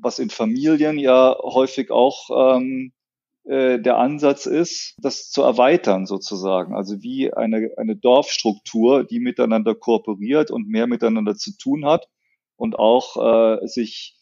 was 0.00 0.18
in 0.18 0.30
Familien 0.30 0.98
ja 0.98 1.36
häufig 1.42 1.90
auch 1.90 2.56
ähm, 2.56 2.92
äh, 3.44 3.78
der 3.78 3.98
Ansatz 3.98 4.46
ist, 4.46 4.94
das 4.98 5.30
zu 5.30 5.42
erweitern 5.42 6.06
sozusagen. 6.06 6.74
Also 6.74 7.02
wie 7.02 7.32
eine, 7.32 7.70
eine 7.76 7.96
Dorfstruktur, 7.96 9.04
die 9.04 9.20
miteinander 9.20 9.74
kooperiert 9.74 10.50
und 10.50 10.68
mehr 10.68 10.86
miteinander 10.86 11.36
zu 11.36 11.56
tun 11.56 11.84
hat 11.84 12.08
und 12.56 12.78
auch 12.78 13.60
äh, 13.62 13.66
sich 13.66 14.16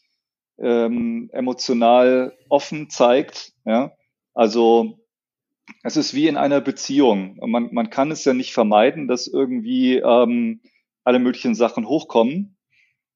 ähm, 0.57 1.29
emotional 1.31 2.37
offen 2.49 2.89
zeigt. 2.89 3.53
Ja? 3.65 3.93
Also 4.33 4.99
es 5.83 5.97
ist 5.97 6.13
wie 6.13 6.27
in 6.27 6.37
einer 6.37 6.61
Beziehung. 6.61 7.37
Man, 7.45 7.73
man 7.73 7.89
kann 7.89 8.11
es 8.11 8.25
ja 8.25 8.33
nicht 8.33 8.53
vermeiden, 8.53 9.07
dass 9.07 9.27
irgendwie 9.27 9.97
ähm, 9.97 10.61
alle 11.03 11.19
möglichen 11.19 11.55
Sachen 11.55 11.87
hochkommen, 11.87 12.57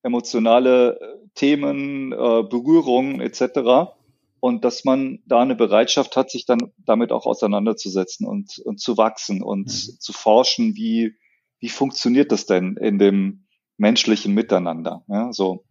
emotionale 0.04 1.00
äh, 1.00 1.28
Themen, 1.36 2.12
äh, 2.12 2.16
Berührungen 2.44 3.22
etc. 3.22 3.92
Und 4.40 4.66
dass 4.66 4.86
man 4.86 5.20
da 5.26 5.42
eine 5.42 5.56
Bereitschaft 5.56 6.16
hat, 6.16 6.30
sich 6.30 6.46
dann 6.46 6.72
damit 6.78 7.12
auch 7.12 7.26
auseinanderzusetzen 7.26 8.28
und, 8.28 8.60
und 8.60 8.80
zu 8.80 8.98
wachsen 8.98 9.42
und 9.42 9.68
mhm. 9.68 10.00
zu 10.00 10.14
forschen, 10.14 10.76
wie, 10.76 11.16
wie 11.60 11.70
funktioniert 11.70 12.32
das 12.32 12.46
denn 12.46 12.78
in 12.78 13.00
dem 13.00 13.48
menschlichen 13.78 14.34
Miteinander. 14.34 15.04
Ja, 15.08 15.32
so. 15.32 15.64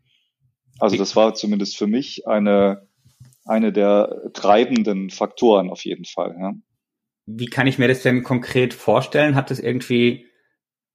Also 0.79 0.97
das 0.97 1.17
war 1.17 1.35
zumindest 1.35 1.77
für 1.77 1.87
mich 1.87 2.27
eine, 2.27 2.87
eine 3.47 3.73
der 3.73 4.31
treibenden 4.35 5.11
Faktoren 5.11 5.71
auf 5.71 5.85
jeden 5.85 6.05
Fall. 6.05 6.37
Ja. 6.39 6.53
Wie 7.27 7.47
kann 7.47 7.67
ich 7.67 7.79
mir 7.79 7.89
das 7.89 8.03
denn 8.03 8.23
konkret 8.23 8.75
vorstellen? 8.75 9.35
Hat 9.35 9.51
das 9.51 9.59
irgendwie, 9.59 10.27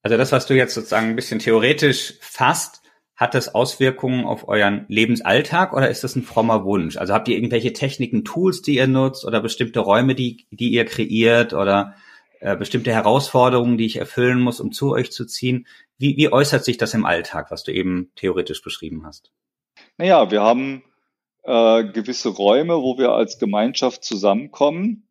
also 0.01 0.17
das, 0.17 0.31
was 0.31 0.45
du 0.45 0.55
jetzt 0.55 0.73
sozusagen 0.73 1.07
ein 1.07 1.15
bisschen 1.15 1.39
theoretisch 1.39 2.13
fasst, 2.21 2.81
hat 3.15 3.35
das 3.35 3.53
Auswirkungen 3.53 4.25
auf 4.25 4.47
euren 4.47 4.85
Lebensalltag 4.87 5.73
oder 5.73 5.89
ist 5.89 6.03
das 6.03 6.15
ein 6.15 6.23
frommer 6.23 6.65
Wunsch? 6.65 6.97
Also 6.97 7.13
habt 7.13 7.27
ihr 7.27 7.35
irgendwelche 7.35 7.71
Techniken, 7.71 8.23
Tools, 8.23 8.61
die 8.61 8.75
ihr 8.75 8.87
nutzt 8.87 9.25
oder 9.25 9.41
bestimmte 9.41 9.79
Räume, 9.79 10.15
die, 10.15 10.47
die 10.49 10.71
ihr 10.71 10.85
kreiert 10.85 11.53
oder 11.53 11.95
äh, 12.39 12.57
bestimmte 12.57 12.91
Herausforderungen, 12.91 13.77
die 13.77 13.85
ich 13.85 13.97
erfüllen 13.97 14.41
muss, 14.41 14.59
um 14.59 14.71
zu 14.71 14.91
euch 14.91 15.11
zu 15.11 15.25
ziehen? 15.25 15.67
Wie, 15.99 16.17
wie 16.17 16.31
äußert 16.31 16.65
sich 16.65 16.77
das 16.77 16.95
im 16.95 17.05
Alltag, 17.05 17.51
was 17.51 17.63
du 17.63 17.71
eben 17.71 18.11
theoretisch 18.15 18.63
beschrieben 18.63 19.05
hast? 19.05 19.31
Naja, 19.97 20.31
wir 20.31 20.41
haben 20.41 20.83
äh, 21.43 21.83
gewisse 21.85 22.29
Räume, 22.29 22.81
wo 22.81 22.97
wir 22.97 23.11
als 23.11 23.39
Gemeinschaft 23.39 24.03
zusammenkommen. 24.03 25.07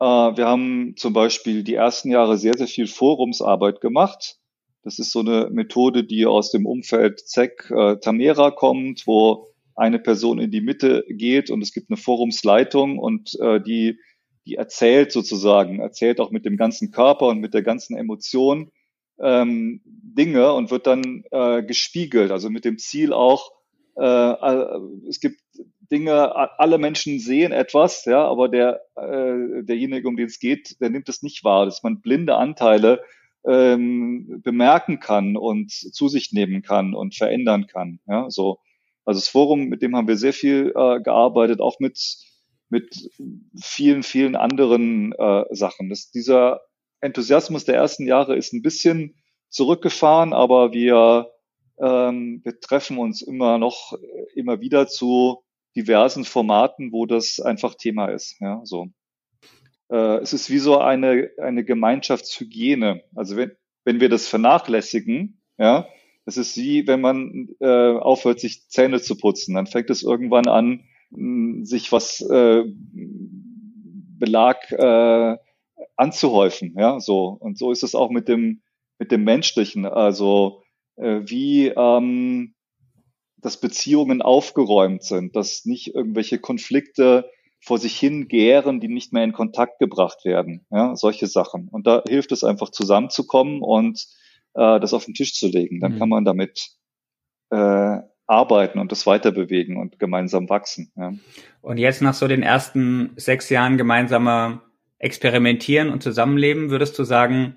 Äh, 0.00 0.04
wir 0.04 0.46
haben 0.46 0.94
zum 0.96 1.12
Beispiel 1.12 1.62
die 1.62 1.74
ersten 1.74 2.10
Jahre 2.10 2.38
sehr, 2.38 2.56
sehr 2.56 2.66
viel 2.66 2.86
Forumsarbeit 2.86 3.80
gemacht. 3.80 4.38
Das 4.82 4.98
ist 4.98 5.12
so 5.12 5.20
eine 5.20 5.48
Methode, 5.50 6.04
die 6.04 6.26
aus 6.26 6.50
dem 6.50 6.66
Umfeld 6.66 7.20
ZEC 7.20 7.70
äh, 7.70 7.96
Tamera 7.96 8.50
kommt, 8.50 9.06
wo 9.06 9.48
eine 9.74 9.98
Person 9.98 10.40
in 10.40 10.50
die 10.50 10.60
Mitte 10.60 11.04
geht 11.08 11.50
und 11.50 11.62
es 11.62 11.72
gibt 11.72 11.90
eine 11.90 11.96
Forumsleitung 11.96 12.98
und 12.98 13.38
äh, 13.40 13.60
die, 13.60 14.00
die 14.44 14.56
erzählt 14.56 15.12
sozusagen, 15.12 15.78
erzählt 15.78 16.20
auch 16.20 16.30
mit 16.30 16.44
dem 16.44 16.56
ganzen 16.56 16.90
Körper 16.90 17.26
und 17.26 17.38
mit 17.38 17.54
der 17.54 17.62
ganzen 17.62 17.96
Emotion, 17.96 18.72
ähm, 19.20 19.80
Dinge 19.84 20.52
und 20.52 20.70
wird 20.70 20.86
dann 20.86 21.24
äh, 21.30 21.62
gespiegelt, 21.62 22.32
also 22.32 22.50
mit 22.50 22.64
dem 22.64 22.78
Ziel 22.78 23.12
auch, 23.12 23.52
es 24.00 25.20
gibt 25.20 25.40
Dinge, 25.90 26.34
alle 26.58 26.78
Menschen 26.78 27.18
sehen 27.18 27.52
etwas, 27.52 28.04
ja, 28.04 28.24
aber 28.24 28.48
der, 28.48 28.82
äh, 28.96 29.62
derjenige, 29.64 30.06
um 30.06 30.16
den 30.16 30.26
es 30.26 30.38
geht, 30.38 30.80
der 30.80 30.90
nimmt 30.90 31.08
es 31.08 31.22
nicht 31.22 31.44
wahr, 31.44 31.64
dass 31.64 31.82
man 31.82 32.00
blinde 32.00 32.36
Anteile 32.36 33.02
ähm, 33.46 34.40
bemerken 34.44 35.00
kann 35.00 35.36
und 35.36 35.70
zu 35.72 36.08
sich 36.08 36.32
nehmen 36.32 36.62
kann 36.62 36.94
und 36.94 37.14
verändern 37.14 37.66
kann. 37.66 38.00
Ja, 38.06 38.30
so. 38.30 38.58
Also 39.04 39.20
das 39.20 39.28
Forum, 39.28 39.68
mit 39.68 39.80
dem 39.80 39.96
haben 39.96 40.06
wir 40.06 40.18
sehr 40.18 40.34
viel 40.34 40.72
äh, 40.76 41.00
gearbeitet, 41.00 41.60
auch 41.60 41.80
mit 41.80 41.98
mit 42.70 43.10
vielen, 43.60 44.02
vielen 44.02 44.36
anderen 44.36 45.12
äh, 45.12 45.44
Sachen. 45.50 45.88
Das, 45.88 46.10
dieser 46.10 46.60
Enthusiasmus 47.00 47.64
der 47.64 47.76
ersten 47.76 48.06
Jahre 48.06 48.36
ist 48.36 48.52
ein 48.52 48.62
bisschen 48.62 49.16
zurückgefahren, 49.48 50.32
aber 50.32 50.72
wir, 50.72 51.30
ähm, 51.80 52.40
wir 52.44 52.60
treffen 52.60 52.98
uns 52.98 53.22
immer 53.22 53.58
noch, 53.58 53.92
immer 54.34 54.60
wieder 54.60 54.88
zu 54.88 55.42
diversen 55.76 56.24
Formaten, 56.24 56.92
wo 56.92 57.06
das 57.06 57.40
einfach 57.40 57.74
Thema 57.74 58.06
ist. 58.06 58.36
Ja, 58.40 58.60
so. 58.64 58.88
Äh, 59.90 60.18
es 60.18 60.32
ist 60.32 60.50
wie 60.50 60.58
so 60.58 60.78
eine, 60.78 61.30
eine 61.40 61.64
Gemeinschaftshygiene. 61.64 63.02
Also 63.14 63.36
wenn, 63.36 63.52
wenn 63.84 64.00
wir 64.00 64.08
das 64.08 64.28
vernachlässigen, 64.28 65.40
ja, 65.56 65.88
es 66.24 66.36
ist 66.36 66.56
wie, 66.56 66.86
wenn 66.86 67.00
man 67.00 67.48
äh, 67.60 67.66
aufhört, 67.66 68.40
sich 68.40 68.68
Zähne 68.68 69.00
zu 69.00 69.16
putzen. 69.16 69.54
Dann 69.54 69.66
fängt 69.66 69.88
es 69.88 70.02
irgendwann 70.02 70.46
an, 70.46 70.84
sich 71.64 71.90
was 71.90 72.20
äh, 72.20 72.64
Belag 74.18 74.70
äh, 74.72 75.36
anzuhäufen, 75.96 76.74
ja, 76.76 77.00
so. 77.00 77.28
Und 77.40 77.58
so 77.58 77.72
ist 77.72 77.82
es 77.82 77.94
auch 77.94 78.10
mit 78.10 78.28
dem, 78.28 78.60
mit 78.98 79.10
dem 79.10 79.24
Menschlichen, 79.24 79.86
also 79.86 80.62
äh, 80.62 80.67
wie 80.98 81.68
ähm, 81.68 82.54
dass 83.40 83.60
Beziehungen 83.60 84.22
aufgeräumt 84.22 85.02
sind, 85.02 85.36
dass 85.36 85.64
nicht 85.64 85.94
irgendwelche 85.94 86.38
Konflikte 86.38 87.30
vor 87.60 87.78
sich 87.78 87.98
hin 87.98 88.28
gären, 88.28 88.80
die 88.80 88.88
nicht 88.88 89.12
mehr 89.12 89.24
in 89.24 89.32
Kontakt 89.32 89.78
gebracht 89.78 90.24
werden, 90.24 90.66
ja, 90.70 90.94
solche 90.96 91.26
Sachen. 91.26 91.68
Und 91.68 91.86
da 91.86 92.02
hilft 92.08 92.32
es 92.32 92.44
einfach 92.44 92.70
zusammenzukommen 92.70 93.62
und 93.62 94.06
äh, 94.54 94.80
das 94.80 94.94
auf 94.94 95.04
den 95.04 95.14
Tisch 95.14 95.34
zu 95.34 95.48
legen. 95.48 95.80
Dann 95.80 95.94
mhm. 95.94 95.98
kann 95.98 96.08
man 96.08 96.24
damit 96.24 96.70
äh, 97.50 97.98
arbeiten 98.26 98.78
und 98.78 98.92
das 98.92 99.06
weiter 99.06 99.32
bewegen 99.32 99.76
und 99.76 99.98
gemeinsam 99.98 100.48
wachsen. 100.48 100.92
Ja. 100.96 101.14
Und 101.62 101.78
jetzt 101.78 102.02
nach 102.02 102.14
so 102.14 102.28
den 102.28 102.42
ersten 102.42 103.12
sechs 103.16 103.48
Jahren 103.48 103.76
gemeinsamer 103.76 104.62
experimentieren 104.98 105.90
und 105.90 106.02
zusammenleben, 106.02 106.70
würdest 106.70 106.98
du 106.98 107.04
sagen, 107.04 107.56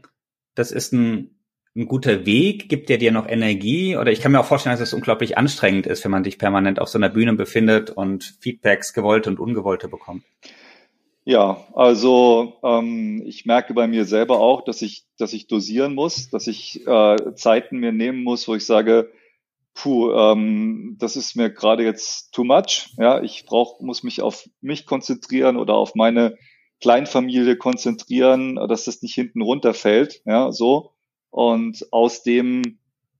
das 0.55 0.71
ist 0.71 0.93
ein, 0.93 1.40
ein 1.75 1.87
guter 1.87 2.25
Weg? 2.25 2.69
Gibt 2.69 2.89
der 2.89 2.97
dir 2.97 3.11
noch 3.11 3.27
Energie? 3.27 3.95
Oder 3.95 4.11
ich 4.11 4.21
kann 4.21 4.31
mir 4.31 4.39
auch 4.39 4.45
vorstellen, 4.45 4.73
dass 4.73 4.81
es 4.81 4.93
unglaublich 4.93 5.37
anstrengend 5.37 5.87
ist, 5.87 6.03
wenn 6.03 6.11
man 6.11 6.23
sich 6.23 6.37
permanent 6.37 6.79
auf 6.79 6.89
so 6.89 6.97
einer 6.97 7.09
Bühne 7.09 7.33
befindet 7.33 7.89
und 7.91 8.35
Feedbacks 8.41 8.93
gewollte 8.93 9.29
und 9.29 9.39
ungewollte 9.39 9.87
bekommt. 9.87 10.23
Ja, 11.23 11.67
also 11.73 12.53
ähm, 12.63 13.23
ich 13.25 13.45
merke 13.45 13.73
bei 13.73 13.87
mir 13.87 14.05
selber 14.05 14.39
auch, 14.39 14.63
dass 14.63 14.81
ich, 14.81 15.05
dass 15.17 15.33
ich 15.33 15.47
dosieren 15.47 15.93
muss, 15.93 16.29
dass 16.29 16.47
ich 16.47 16.85
äh, 16.87 17.35
Zeiten 17.35 17.77
mir 17.77 17.91
nehmen 17.91 18.23
muss, 18.23 18.47
wo 18.47 18.55
ich 18.55 18.65
sage, 18.65 19.11
puh, 19.75 20.11
ähm, 20.11 20.97
das 20.99 21.15
ist 21.15 21.35
mir 21.35 21.51
gerade 21.51 21.83
jetzt 21.83 22.31
too 22.33 22.43
much. 22.43 22.95
Ja, 22.97 23.21
ich 23.21 23.45
brauch, 23.45 23.79
muss 23.81 24.03
mich 24.03 24.21
auf 24.21 24.49
mich 24.61 24.85
konzentrieren 24.85 25.57
oder 25.57 25.75
auf 25.75 25.93
meine 25.93 26.37
Kleinfamilie 26.81 27.55
konzentrieren, 27.55 28.55
dass 28.55 28.85
das 28.85 29.03
nicht 29.03 29.13
hinten 29.13 29.41
runterfällt, 29.41 30.21
ja, 30.25 30.51
so. 30.51 30.93
Und 31.31 31.87
aus 31.91 32.23
dem, 32.23 32.77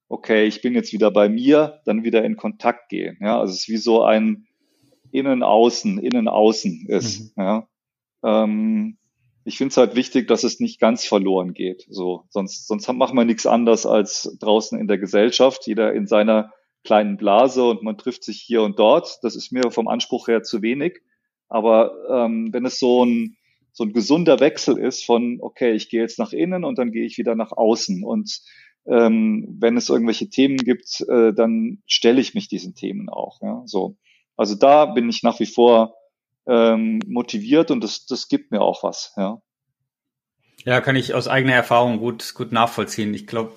okay, 0.07 0.45
ich 0.45 0.61
bin 0.61 0.75
jetzt 0.75 0.93
wieder 0.93 1.09
bei 1.09 1.29
mir, 1.29 1.81
dann 1.85 2.03
wieder 2.03 2.23
in 2.23 2.37
Kontakt 2.37 2.89
gehen, 2.89 3.17
ja. 3.21 3.39
Also 3.39 3.53
es 3.53 3.61
ist 3.61 3.69
wie 3.69 3.77
so 3.77 4.03
ein 4.03 4.47
Innen-Außen, 5.11 5.97
Innen-Außen 5.97 6.85
ist, 6.87 7.35
mhm. 7.35 7.43
ja. 7.43 7.67
Ähm, 8.23 8.97
ich 9.43 9.57
finde 9.57 9.71
es 9.71 9.77
halt 9.77 9.95
wichtig, 9.95 10.27
dass 10.27 10.43
es 10.43 10.59
nicht 10.59 10.79
ganz 10.79 11.05
verloren 11.05 11.53
geht. 11.53 11.87
So, 11.89 12.25
sonst, 12.29 12.67
sonst 12.67 12.87
machen 12.93 13.17
wir 13.17 13.25
nichts 13.25 13.47
anderes 13.47 13.85
als 13.85 14.37
draußen 14.39 14.77
in 14.77 14.87
der 14.87 14.99
Gesellschaft, 14.99 15.65
jeder 15.65 15.93
in 15.93 16.05
seiner 16.05 16.51
kleinen 16.83 17.17
Blase 17.17 17.63
und 17.63 17.83
man 17.83 17.97
trifft 17.97 18.23
sich 18.23 18.41
hier 18.41 18.61
und 18.63 18.77
dort. 18.77 19.19
Das 19.23 19.35
ist 19.35 19.51
mir 19.51 19.71
vom 19.71 19.87
Anspruch 19.87 20.27
her 20.27 20.43
zu 20.43 20.61
wenig. 20.61 21.01
Aber 21.47 21.91
ähm, 22.09 22.49
wenn 22.51 22.65
es 22.65 22.79
so 22.79 23.05
ein, 23.05 23.35
so 23.73 23.83
ein 23.83 23.93
gesunder 23.93 24.39
Wechsel 24.39 24.77
ist 24.77 25.05
von, 25.05 25.39
okay, 25.41 25.71
ich 25.71 25.89
gehe 25.89 26.01
jetzt 26.01 26.19
nach 26.19 26.33
innen 26.33 26.63
und 26.63 26.77
dann 26.77 26.91
gehe 26.91 27.05
ich 27.05 27.17
wieder 27.17 27.35
nach 27.35 27.51
außen. 27.51 28.03
Und 28.03 28.41
ähm, 28.85 29.57
wenn 29.59 29.77
es 29.77 29.89
irgendwelche 29.89 30.29
Themen 30.29 30.57
gibt, 30.57 31.01
äh, 31.07 31.33
dann 31.33 31.81
stelle 31.85 32.21
ich 32.21 32.33
mich 32.33 32.47
diesen 32.47 32.75
Themen 32.75 33.09
auch. 33.09 33.41
Ja, 33.41 33.63
so. 33.65 33.97
Also 34.35 34.55
da 34.55 34.85
bin 34.85 35.09
ich 35.09 35.23
nach 35.23 35.39
wie 35.39 35.45
vor 35.45 35.95
ähm, 36.47 36.99
motiviert 37.05 37.71
und 37.71 37.83
das, 37.83 38.05
das 38.05 38.27
gibt 38.27 38.51
mir 38.51 38.61
auch 38.61 38.83
was. 38.83 39.13
Ja. 39.17 39.41
Ja, 40.63 40.81
kann 40.81 40.95
ich 40.95 41.13
aus 41.13 41.27
eigener 41.27 41.53
Erfahrung 41.53 41.99
gut, 41.99 42.33
gut 42.35 42.51
nachvollziehen. 42.51 43.13
Ich 43.13 43.25
glaube, 43.25 43.53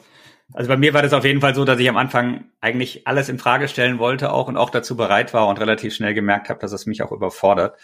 also 0.53 0.69
bei 0.69 0.77
mir 0.77 0.95
war 0.95 1.03
das 1.03 1.13
auf 1.13 1.25
jeden 1.25 1.41
Fall 1.41 1.55
so, 1.55 1.65
dass 1.65 1.79
ich 1.79 1.89
am 1.89 1.97
Anfang 1.97 2.45
eigentlich 2.61 3.07
alles 3.07 3.29
in 3.29 3.39
Frage 3.39 3.69
stellen 3.69 3.99
wollte 3.99 4.33
auch 4.33 4.49
und 4.49 4.57
auch 4.57 4.71
dazu 4.71 4.97
bereit 4.97 5.35
war 5.35 5.49
und 5.49 5.61
relativ 5.61 5.95
schnell 5.95 6.15
gemerkt 6.15 6.49
habe, 6.49 6.61
dass 6.61 6.73
es 6.73 6.87
mich 6.87 7.03
auch 7.03 7.13
überfordert. 7.13 7.79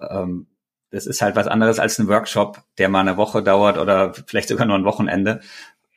Ähm, 0.00 0.46
das 0.94 1.06
ist 1.06 1.22
halt 1.22 1.34
was 1.34 1.48
anderes 1.48 1.80
als 1.80 1.98
ein 1.98 2.06
Workshop, 2.06 2.62
der 2.78 2.88
mal 2.88 3.00
eine 3.00 3.16
Woche 3.16 3.42
dauert 3.42 3.78
oder 3.78 4.14
vielleicht 4.14 4.48
sogar 4.48 4.64
nur 4.64 4.76
ein 4.76 4.84
Wochenende. 4.84 5.40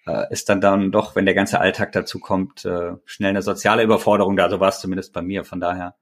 Äh, 0.08 0.25
ist 0.32 0.50
dann 0.50 0.60
dann 0.60 0.92
doch, 0.92 1.16
wenn 1.16 1.25
der 1.25 1.36
ganze 1.36 1.60
Alltag 1.60 1.92
dazu 1.92 2.20
kommt, 2.20 2.66
äh, 2.66 2.94
schnell 3.06 3.30
eine 3.30 3.44
soziale 3.44 3.84
Überforderung 3.84 4.36
da. 4.36 4.50
So 4.50 4.60
war 4.60 4.70
es 4.70 4.80
zumindest 4.80 5.13
bei 5.13 5.22
mir. 5.22 5.46
Von 5.46 5.60
daher 5.60 5.96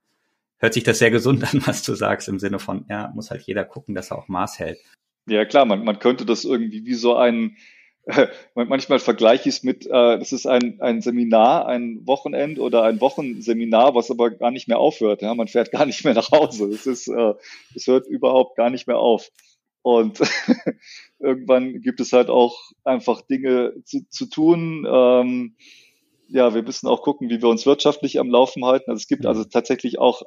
hört 0.59 0.73
sich 0.73 0.83
das 0.83 0.99
sehr 0.99 1.11
gesund 1.11 1.43
an, 1.43 1.61
was 1.67 1.83
du 1.83 1.93
sagst, 1.93 2.29
im 2.29 2.39
Sinne 2.39 2.57
von, 2.57 2.85
ja, 2.89 3.11
muss 3.13 3.31
halt 3.31 3.41
jeder 3.41 3.65
gucken, 3.65 3.95
dass 3.95 4.11
er 4.11 4.17
auch 4.17 4.29
Maß 4.29 4.59
hält. 4.59 4.79
Ja, 5.27 5.43
klar, 5.43 5.65
man, 5.65 5.83
man 5.83 5.99
könnte 5.99 6.25
das 6.25 6.45
irgendwie 6.45 6.85
wie 6.85 6.93
so 6.93 7.17
ein, 7.17 7.47
äh, 7.47 7.74
manchmal 8.55 8.99
vergleiche 8.99 9.49
ich 9.49 9.55
es 9.55 9.63
mit, 9.63 9.85
äh, 9.85 9.89
das 9.89 10.31
ist 10.31 10.45
ein, 10.45 10.79
ein 10.81 11.01
Seminar, 11.01 11.67
ein 11.67 12.05
Wochenend 12.05 12.59
oder 12.59 12.83
ein 12.83 13.01
Wochenseminar, 13.01 13.95
was 13.95 14.11
aber 14.11 14.31
gar 14.31 14.51
nicht 14.51 14.67
mehr 14.67 14.79
aufhört. 14.79 15.21
Ja? 15.21 15.33
Man 15.33 15.47
fährt 15.47 15.71
gar 15.71 15.85
nicht 15.85 16.03
mehr 16.05 16.13
nach 16.13 16.31
Hause. 16.31 16.65
Es 16.69 16.85
ist, 16.85 17.07
äh, 17.07 17.33
es 17.75 17.87
hört 17.87 18.07
überhaupt 18.07 18.57
gar 18.57 18.69
nicht 18.69 18.87
mehr 18.87 18.99
auf. 18.99 19.31
Und 19.81 20.19
irgendwann 21.19 21.81
gibt 21.81 21.99
es 21.99 22.11
halt 22.13 22.29
auch 22.29 22.59
einfach 22.83 23.21
Dinge 23.21 23.73
zu, 23.85 24.07
zu 24.09 24.25
tun. 24.27 24.87
Ähm, 24.89 25.55
ja, 26.27 26.55
wir 26.55 26.63
müssen 26.63 26.87
auch 26.87 27.01
gucken, 27.01 27.29
wie 27.29 27.41
wir 27.41 27.49
uns 27.49 27.65
wirtschaftlich 27.65 28.19
am 28.19 28.29
Laufen 28.29 28.65
halten. 28.65 28.89
Also 28.89 29.01
es 29.01 29.07
gibt 29.07 29.25
also 29.25 29.43
tatsächlich 29.43 29.99
auch 29.99 30.23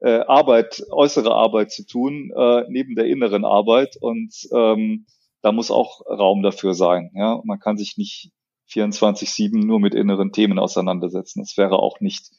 äh, 0.00 0.20
Arbeit, 0.20 0.82
äußere 0.90 1.34
Arbeit 1.34 1.72
zu 1.72 1.86
tun, 1.86 2.32
äh, 2.34 2.64
neben 2.68 2.94
der 2.94 3.06
inneren 3.06 3.44
Arbeit. 3.44 3.96
Und 4.00 4.48
ähm, 4.52 5.06
da 5.42 5.52
muss 5.52 5.70
auch 5.70 6.00
Raum 6.06 6.42
dafür 6.42 6.74
sein. 6.74 7.10
Ja? 7.14 7.40
Man 7.44 7.58
kann 7.58 7.76
sich 7.76 7.96
nicht 7.96 8.30
24-7 8.70 9.64
nur 9.64 9.80
mit 9.80 9.94
inneren 9.94 10.32
Themen 10.32 10.58
auseinandersetzen. 10.58 11.40
Das 11.40 11.56
wäre 11.56 11.78
auch 11.78 12.00
nicht 12.00 12.30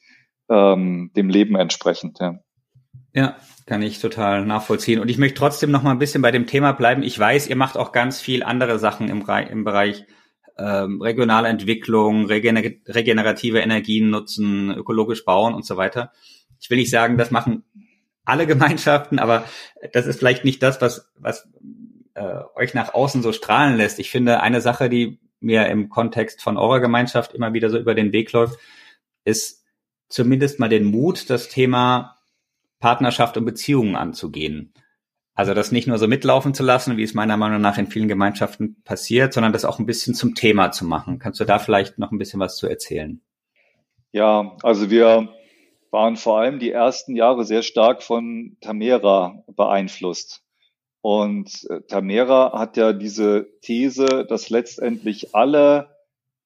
ähm, 0.48 1.10
dem 1.16 1.28
Leben 1.28 1.56
entsprechend. 1.56 2.18
Ja. 2.20 2.40
ja, 3.12 3.36
kann 3.66 3.82
ich 3.82 4.00
total 4.00 4.44
nachvollziehen. 4.44 5.00
Und 5.00 5.10
ich 5.10 5.18
möchte 5.18 5.38
trotzdem 5.38 5.70
noch 5.70 5.82
mal 5.82 5.92
ein 5.92 5.98
bisschen 5.98 6.22
bei 6.22 6.30
dem 6.32 6.46
Thema 6.46 6.72
bleiben. 6.72 7.02
Ich 7.02 7.18
weiß, 7.18 7.48
ihr 7.48 7.56
macht 7.56 7.76
auch 7.76 7.92
ganz 7.92 8.20
viel 8.20 8.42
andere 8.42 8.78
Sachen 8.78 9.08
im, 9.08 9.24
im 9.50 9.64
Bereich 9.64 10.04
ähm, 10.58 11.00
regionale 11.00 11.48
Entwicklung, 11.48 12.26
regener 12.26 12.62
regenerative 12.86 13.60
Energien 13.60 14.10
nutzen, 14.10 14.70
ökologisch 14.70 15.24
bauen 15.24 15.54
und 15.54 15.66
so 15.66 15.76
weiter 15.76 16.12
ich 16.64 16.70
will 16.70 16.78
nicht 16.78 16.90
sagen, 16.90 17.18
das 17.18 17.30
machen 17.30 17.64
alle 18.24 18.46
Gemeinschaften, 18.48 19.18
aber 19.18 19.44
das 19.92 20.06
ist 20.06 20.18
vielleicht 20.18 20.44
nicht 20.44 20.62
das, 20.62 20.80
was, 20.80 21.10
was 21.18 21.46
äh, 22.14 22.40
euch 22.54 22.74
nach 22.74 22.94
außen 22.94 23.22
so 23.22 23.32
strahlen 23.32 23.76
lässt. 23.76 23.98
Ich 23.98 24.10
finde, 24.10 24.40
eine 24.40 24.60
Sache, 24.60 24.88
die 24.88 25.20
mir 25.40 25.66
im 25.68 25.88
Kontext 25.88 26.42
von 26.42 26.56
eurer 26.56 26.80
Gemeinschaft 26.80 27.34
immer 27.34 27.52
wieder 27.52 27.70
so 27.70 27.78
über 27.78 27.94
den 27.94 28.12
Weg 28.12 28.32
läuft, 28.32 28.58
ist 29.24 29.64
zumindest 30.08 30.58
mal 30.60 30.68
den 30.68 30.84
Mut, 30.84 31.28
das 31.28 31.48
Thema 31.48 32.16
Partnerschaft 32.78 33.36
und 33.36 33.44
Beziehungen 33.44 33.96
anzugehen. 33.96 34.72
Also 35.34 35.52
das 35.52 35.72
nicht 35.72 35.88
nur 35.88 35.98
so 35.98 36.06
mitlaufen 36.06 36.54
zu 36.54 36.62
lassen, 36.62 36.96
wie 36.96 37.02
es 37.02 37.14
meiner 37.14 37.36
Meinung 37.36 37.60
nach 37.60 37.76
in 37.76 37.88
vielen 37.88 38.06
Gemeinschaften 38.06 38.82
passiert, 38.84 39.32
sondern 39.32 39.52
das 39.52 39.64
auch 39.64 39.80
ein 39.80 39.86
bisschen 39.86 40.14
zum 40.14 40.36
Thema 40.36 40.70
zu 40.70 40.84
machen. 40.84 41.18
Kannst 41.18 41.40
du 41.40 41.44
da 41.44 41.58
vielleicht 41.58 41.98
noch 41.98 42.12
ein 42.12 42.18
bisschen 42.18 42.38
was 42.38 42.56
zu 42.56 42.68
erzählen? 42.68 43.20
Ja, 44.12 44.56
also 44.62 44.90
wir 44.90 45.28
waren 45.90 46.16
vor 46.16 46.38
allem 46.38 46.60
die 46.60 46.70
ersten 46.70 47.16
Jahre 47.16 47.44
sehr 47.44 47.62
stark 47.62 48.04
von 48.04 48.56
Tamera 48.60 49.42
beeinflusst. 49.48 50.43
Und 51.04 51.66
äh, 51.68 51.82
Tamera 51.82 52.58
hat 52.58 52.78
ja 52.78 52.94
diese 52.94 53.46
These, 53.60 54.24
dass 54.26 54.48
letztendlich 54.48 55.34
alle, 55.34 55.94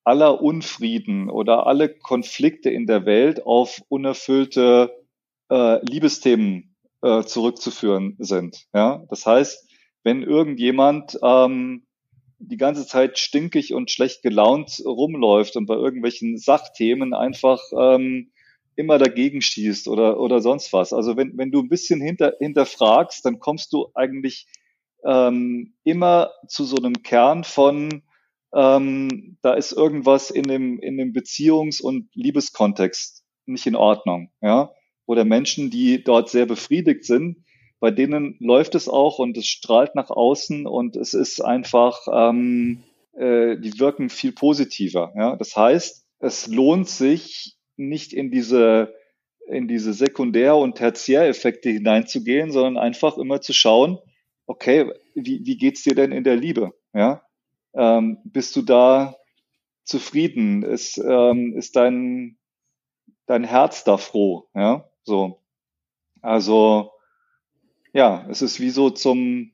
aller 0.03 0.43
Unfrieden 0.43 1.31
oder 1.31 1.69
alle 1.69 1.89
Konflikte 1.89 2.69
in 2.69 2.89
der 2.89 3.07
Welt 3.07 3.47
auf 3.47 3.81
unerfüllte 3.89 4.91
äh, 5.49 5.79
Liebesthemen 5.89 6.75
äh, 7.03 7.23
zurückzuführen 7.23 8.17
sind. 8.19 8.67
Ja? 8.75 9.05
Das 9.11 9.27
heißt, 9.27 9.71
wenn 10.03 10.25
irgendjemand 10.25 11.17
ähm, 11.23 11.87
die 12.41 12.57
ganze 12.57 12.85
Zeit 12.85 13.17
stinkig 13.21 13.75
und 13.75 13.93
schlecht 13.93 14.23
gelaunt 14.23 14.83
rumläuft 14.85 15.55
und 15.55 15.67
bei 15.67 15.75
irgendwelchen 15.75 16.37
Sachthemen 16.37 17.15
einfach 17.15 17.61
ähm, 17.79 18.33
immer 18.79 18.99
dagegen 18.99 19.43
schießt 19.43 19.89
oder, 19.89 20.21
oder 20.21 20.41
sonst 20.41 20.73
was. 20.73 20.93
Also 20.93 21.17
wenn, 21.17 21.37
wenn 21.37 21.51
du 21.51 21.61
ein 21.61 21.69
bisschen 21.69 22.01
hinter, 22.01 22.35
hinterfragst, 22.39 23.25
dann 23.25 23.41
kommst 23.41 23.73
du 23.73 23.91
eigentlich 23.95 24.47
ähm, 25.05 25.75
immer 25.83 26.31
zu 26.47 26.65
so 26.65 26.77
einem 26.77 27.03
Kern 27.03 27.43
von, 27.43 28.03
ähm, 28.55 29.37
da 29.43 29.55
ist 29.55 29.73
irgendwas 29.73 30.31
in 30.31 30.45
dem, 30.45 30.79
in 30.79 30.97
dem 30.97 31.13
Beziehungs- 31.13 31.83
und 31.83 32.09
Liebeskontext 32.15 33.25
nicht 33.47 33.67
in 33.67 33.75
Ordnung. 33.75 34.31
Ja? 34.41 34.71
Oder 35.07 35.25
Menschen, 35.25 35.71
die 35.71 36.05
dort 36.05 36.29
sehr 36.29 36.47
befriedigt 36.47 37.05
sind, 37.05 37.45
bei 37.81 37.91
denen 37.91 38.37
läuft 38.39 38.77
es 38.77 38.89
auch 38.89 39.19
und 39.19 39.37
es 39.37 39.47
strahlt 39.47 39.97
nach 39.97 40.11
außen 40.11 40.67
und 40.67 40.95
es 40.95 41.15
ist 41.15 41.41
einfach, 41.41 42.07
ähm, 42.13 42.85
äh, 43.15 43.57
die 43.59 43.81
wirken 43.81 44.09
viel 44.09 44.33
positiver. 44.33 45.13
Ja? 45.17 45.35
Das 45.35 45.57
heißt, 45.57 46.07
es 46.21 46.47
lohnt 46.47 46.89
sich, 46.89 47.58
nicht 47.79 48.13
in 48.13 48.31
diese, 48.31 48.95
in 49.47 49.69
diese 49.69 49.93
Sekundär- 49.93 50.57
und 50.57 50.77
Tertiäreffekte 50.77 51.71
hineinzugehen, 51.71 52.53
sondern 52.53 52.77
einfach 52.77 53.17
immer 53.17 53.41
zu 53.41 53.53
schauen, 53.53 53.99
okay, 54.47 54.91
wie, 55.15 55.45
wie 55.45 55.57
geht's 55.57 55.83
dir 55.83 55.95
denn 55.95 56.13
in 56.13 56.25
der 56.25 56.37
Liebe? 56.37 56.73
Ja? 56.93 57.23
Ähm, 57.75 58.19
bist 58.25 58.57
du 58.57 58.63
da 58.63 59.17
zufrieden? 59.85 60.63
Ist, 60.63 60.99
ähm, 60.99 61.55
ist 61.57 61.77
dein, 61.77 62.39
dein 63.27 63.45
Herz 63.45 63.85
da 63.85 63.97
froh? 63.97 64.49
Ja, 64.55 64.91
so. 65.03 65.41
Also, 66.21 66.91
ja, 67.93 68.27
es 68.29 68.43
ist 68.43 68.61
wie 68.61 68.71
so 68.71 68.91
zum, 68.91 69.53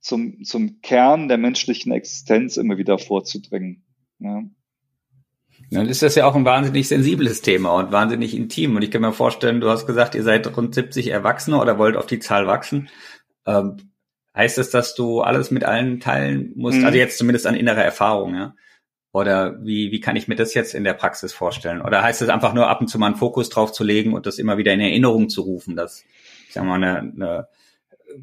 zum, 0.00 0.44
zum 0.44 0.80
Kern 0.82 1.28
der 1.28 1.38
menschlichen 1.38 1.92
Existenz 1.92 2.56
immer 2.56 2.78
wieder 2.78 2.98
vorzudringen. 2.98 3.84
Ja. 4.18 4.44
Dann 5.70 5.88
ist 5.88 6.02
das 6.02 6.14
ja 6.14 6.26
auch 6.26 6.36
ein 6.36 6.44
wahnsinnig 6.44 6.86
sensibles 6.88 7.42
Thema 7.42 7.72
und 7.74 7.92
wahnsinnig 7.92 8.36
intim. 8.36 8.76
Und 8.76 8.82
ich 8.82 8.90
kann 8.90 9.02
mir 9.02 9.12
vorstellen, 9.12 9.60
du 9.60 9.68
hast 9.68 9.86
gesagt, 9.86 10.14
ihr 10.14 10.22
seid 10.22 10.56
rund 10.56 10.74
70 10.74 11.08
Erwachsene 11.08 11.60
oder 11.60 11.78
wollt 11.78 11.96
auf 11.96 12.06
die 12.06 12.20
Zahl 12.20 12.46
wachsen. 12.46 12.88
Ähm, 13.46 13.76
heißt 14.34 14.58
das, 14.58 14.70
dass 14.70 14.94
du 14.94 15.22
alles 15.22 15.50
mit 15.50 15.64
allen 15.64 15.98
teilen 15.98 16.52
musst? 16.54 16.78
Mhm. 16.78 16.86
Also 16.86 16.98
jetzt 16.98 17.18
zumindest 17.18 17.46
an 17.46 17.54
innerer 17.56 17.82
Erfahrung, 17.82 18.34
ja? 18.34 18.54
Oder 19.12 19.64
wie, 19.64 19.92
wie 19.92 20.00
kann 20.00 20.14
ich 20.14 20.28
mir 20.28 20.36
das 20.36 20.52
jetzt 20.52 20.74
in 20.74 20.84
der 20.84 20.92
Praxis 20.92 21.32
vorstellen? 21.32 21.80
Oder 21.80 22.02
heißt 22.02 22.20
es 22.20 22.28
einfach 22.28 22.52
nur 22.52 22.68
ab 22.68 22.82
und 22.82 22.88
zu 22.88 22.98
mal 22.98 23.06
einen 23.06 23.16
Fokus 23.16 23.48
drauf 23.48 23.72
zu 23.72 23.82
legen 23.82 24.12
und 24.12 24.26
das 24.26 24.38
immer 24.38 24.58
wieder 24.58 24.74
in 24.74 24.80
Erinnerung 24.80 25.30
zu 25.30 25.40
rufen, 25.40 25.74
dass, 25.74 26.04
ich 26.46 26.52
sag 26.52 26.64
mal, 26.64 26.74
eine, 26.74 26.98
eine 26.98 27.48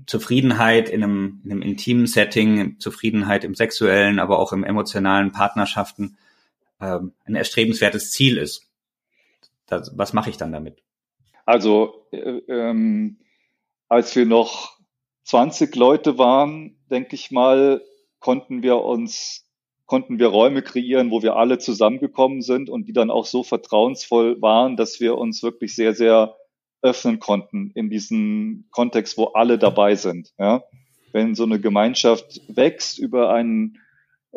Zufriedenheit 0.06 0.90
in 0.90 1.04
einem, 1.04 1.42
in 1.46 1.52
einem 1.52 1.62
intimen 1.64 2.06
Setting, 2.06 2.78
Zufriedenheit 2.80 3.44
im 3.44 3.56
sexuellen, 3.56 4.20
aber 4.20 4.38
auch 4.38 4.54
im 4.54 4.64
emotionalen 4.64 5.32
Partnerschaften 5.32 6.18
ähm, 6.84 7.14
ein 7.26 7.36
erstrebenswertes 7.36 8.12
Ziel 8.12 8.38
ist. 8.38 8.68
Das, 9.68 9.98
was 9.98 10.14
mache 10.14 10.30
ich 10.30 10.38
dann 10.38 10.52
damit? 10.52 10.84
Also 11.46 12.08
äh, 12.12 12.18
ähm, 12.48 13.20
als 13.88 14.16
wir 14.16 14.26
noch 14.26 14.78
20 15.24 15.76
Leute 15.76 16.18
waren, 16.18 16.78
denke 16.90 17.16
ich 17.16 17.32
mal, 17.32 17.82
konnten 18.20 18.64
wir 18.64 18.78
uns, 18.78 19.46
konnten 19.86 20.20
wir 20.20 20.28
Räume 20.28 20.62
kreieren, 20.62 21.12
wo 21.12 21.22
wir 21.22 21.36
alle 21.36 21.58
zusammengekommen 21.58 22.42
sind 22.42 22.70
und 22.70 22.88
die 22.88 22.94
dann 22.94 23.10
auch 23.10 23.26
so 23.26 23.44
vertrauensvoll 23.44 24.42
waren, 24.42 24.76
dass 24.76 25.00
wir 25.00 25.18
uns 25.18 25.44
wirklich 25.44 25.76
sehr, 25.76 25.94
sehr 25.94 26.36
öffnen 26.82 27.20
konnten 27.20 27.72
in 27.76 27.90
diesem 27.90 28.66
Kontext, 28.72 29.18
wo 29.18 29.28
alle 29.28 29.58
dabei 29.58 29.96
sind. 29.96 30.34
Ja? 30.38 30.64
Wenn 31.14 31.36
so 31.36 31.44
eine 31.44 31.60
Gemeinschaft 31.60 32.42
wächst 32.48 33.00
über 33.00 33.34
einen 33.34 33.80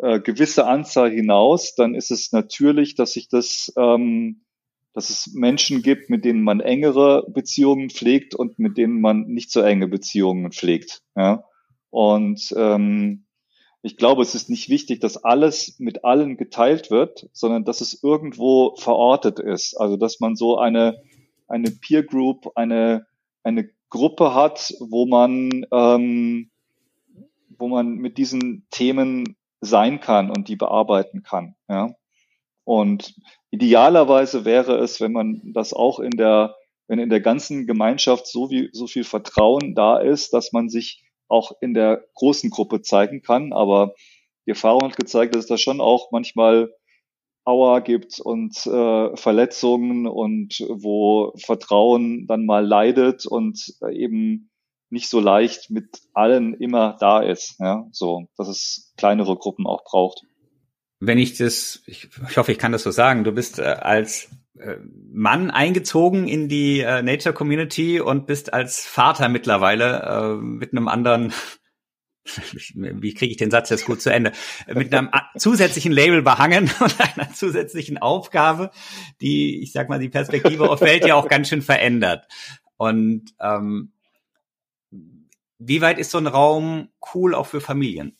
äh, 0.01 0.19
gewisse 0.19 0.67
Anzahl 0.67 1.11
hinaus, 1.11 1.75
dann 1.75 1.95
ist 1.95 2.11
es 2.11 2.31
natürlich, 2.31 2.95
dass 2.95 3.13
sich 3.13 3.29
das, 3.29 3.73
ähm, 3.77 4.41
dass 4.93 5.09
es 5.09 5.33
Menschen 5.33 5.81
gibt, 5.81 6.09
mit 6.09 6.23
denen 6.23 6.43
man 6.43 6.59
engere 6.59 7.25
Beziehungen 7.29 7.89
pflegt 7.89 8.35
und 8.35 8.59
mit 8.59 8.77
denen 8.77 9.01
man 9.01 9.27
nicht 9.27 9.51
so 9.51 9.61
enge 9.61 9.87
Beziehungen 9.87 10.51
pflegt. 10.51 11.01
Ja? 11.15 11.43
Und 11.89 12.53
ähm, 12.55 13.25
ich 13.81 13.97
glaube, 13.97 14.21
es 14.21 14.35
ist 14.35 14.49
nicht 14.49 14.69
wichtig, 14.69 14.99
dass 14.99 15.23
alles 15.23 15.79
mit 15.79 16.03
allen 16.03 16.37
geteilt 16.37 16.91
wird, 16.91 17.29
sondern 17.31 17.63
dass 17.63 17.81
es 17.81 18.03
irgendwo 18.03 18.75
verortet 18.75 19.39
ist. 19.39 19.75
Also 19.75 19.97
dass 19.97 20.19
man 20.19 20.35
so 20.35 20.57
eine, 20.57 21.01
eine 21.47 21.71
Peer 21.71 22.03
Group, 22.03 22.51
eine, 22.55 23.07
eine 23.43 23.69
Gruppe 23.89 24.35
hat, 24.35 24.73
wo 24.79 25.05
man, 25.05 25.65
ähm, 25.71 26.49
wo 27.57 27.67
man 27.67 27.95
mit 27.95 28.17
diesen 28.17 28.67
Themen 28.69 29.37
sein 29.61 29.99
kann 29.99 30.29
und 30.29 30.47
die 30.47 30.55
bearbeiten 30.55 31.23
kann. 31.23 31.55
Ja? 31.67 31.95
Und 32.63 33.15
idealerweise 33.49 34.45
wäre 34.45 34.77
es, 34.77 34.99
wenn 34.99 35.13
man 35.13 35.41
das 35.53 35.73
auch 35.73 35.99
in 35.99 36.11
der, 36.11 36.55
wenn 36.87 36.99
in 36.99 37.09
der 37.09 37.21
ganzen 37.21 37.65
Gemeinschaft 37.65 38.27
so 38.27 38.49
wie, 38.49 38.69
so 38.73 38.87
viel 38.87 39.03
Vertrauen 39.03 39.73
da 39.75 39.97
ist, 39.97 40.33
dass 40.33 40.51
man 40.51 40.69
sich 40.69 41.03
auch 41.27 41.51
in 41.61 41.73
der 41.73 42.03
großen 42.15 42.49
Gruppe 42.49 42.81
zeigen 42.81 43.21
kann. 43.21 43.53
Aber 43.53 43.93
die 44.45 44.51
Erfahrung 44.51 44.83
hat 44.83 44.97
gezeigt, 44.97 45.35
dass 45.35 45.43
es 45.43 45.49
da 45.49 45.57
schon 45.57 45.81
auch 45.81 46.11
manchmal 46.11 46.73
Auer 47.45 47.79
gibt 47.79 48.19
und 48.19 48.57
äh, 48.65 49.15
Verletzungen 49.15 50.05
und 50.05 50.59
wo 50.67 51.31
Vertrauen 51.37 52.27
dann 52.27 52.45
mal 52.45 52.65
leidet 52.65 53.25
und 53.25 53.73
eben 53.89 54.49
nicht 54.89 55.09
so 55.09 55.19
leicht 55.19 55.69
mit 55.69 56.01
allen 56.13 56.53
immer 56.53 56.97
da 56.99 57.21
ist. 57.21 57.55
Ja, 57.59 57.87
so, 57.91 58.27
dass 58.37 58.47
es 58.47 58.93
kleinere 58.97 59.35
Gruppen 59.35 59.67
auch 59.67 59.83
braucht. 59.83 60.23
Wenn 60.99 61.19
ich 61.19 61.37
das, 61.37 61.83
ich, 61.85 62.09
ich 62.29 62.37
hoffe, 62.37 62.51
ich 62.51 62.57
kann 62.57 62.71
das 62.71 62.83
so 62.83 62.91
sagen, 62.91 63.23
du 63.23 63.31
bist 63.31 63.59
äh, 63.59 63.63
als 63.63 64.29
äh, 64.57 64.77
Mann 65.11 65.51
eingezogen 65.51 66.27
in 66.27 66.49
die 66.49 66.79
äh, 66.79 67.03
Nature 67.03 67.33
Community 67.33 67.99
und 67.99 68.25
bist 68.25 68.53
als 68.53 68.85
Vater 68.85 69.29
mittlerweile 69.29 70.01
äh, 70.01 70.35
mit 70.41 70.71
einem 70.71 70.87
anderen 70.87 71.33
wie 72.73 73.13
kriege 73.13 73.31
ich 73.31 73.37
den 73.37 73.51
Satz 73.51 73.69
jetzt 73.69 73.85
gut 73.85 74.01
zu 74.01 74.11
Ende, 74.11 74.31
mit 74.73 74.93
einem 74.93 75.09
zusätzlichen 75.37 75.91
Label 75.91 76.21
behangen 76.21 76.69
und 76.79 76.95
einer 76.99 77.31
zusätzlichen 77.33 77.97
Aufgabe, 77.97 78.71
die, 79.21 79.61
ich 79.61 79.71
sag 79.71 79.89
mal, 79.89 79.99
die 79.99 80.09
Perspektive 80.09 80.69
auf 80.69 80.81
Welt 80.81 81.05
ja 81.05 81.15
auch 81.15 81.27
ganz 81.27 81.49
schön 81.49 81.61
verändert. 81.61 82.27
Und 82.77 83.33
ähm, 83.39 83.91
wie 85.59 85.81
weit 85.81 85.99
ist 85.99 86.11
so 86.11 86.17
ein 86.17 86.27
Raum 86.27 86.89
cool 87.13 87.33
auch 87.33 87.47
für 87.47 87.61
Familien? 87.61 88.17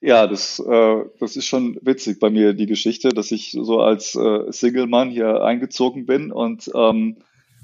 Ja, 0.00 0.26
das, 0.26 0.58
äh, 0.58 1.04
das 1.18 1.36
ist 1.36 1.46
schon 1.46 1.78
witzig 1.82 2.20
bei 2.20 2.30
mir, 2.30 2.54
die 2.54 2.66
Geschichte, 2.66 3.10
dass 3.10 3.30
ich 3.30 3.52
so 3.52 3.80
als 3.80 4.14
äh, 4.14 4.50
Single-Mann 4.50 5.10
hier 5.10 5.42
eingezogen 5.42 6.06
bin 6.06 6.32
und 6.32 6.70
ähm, 6.74 7.18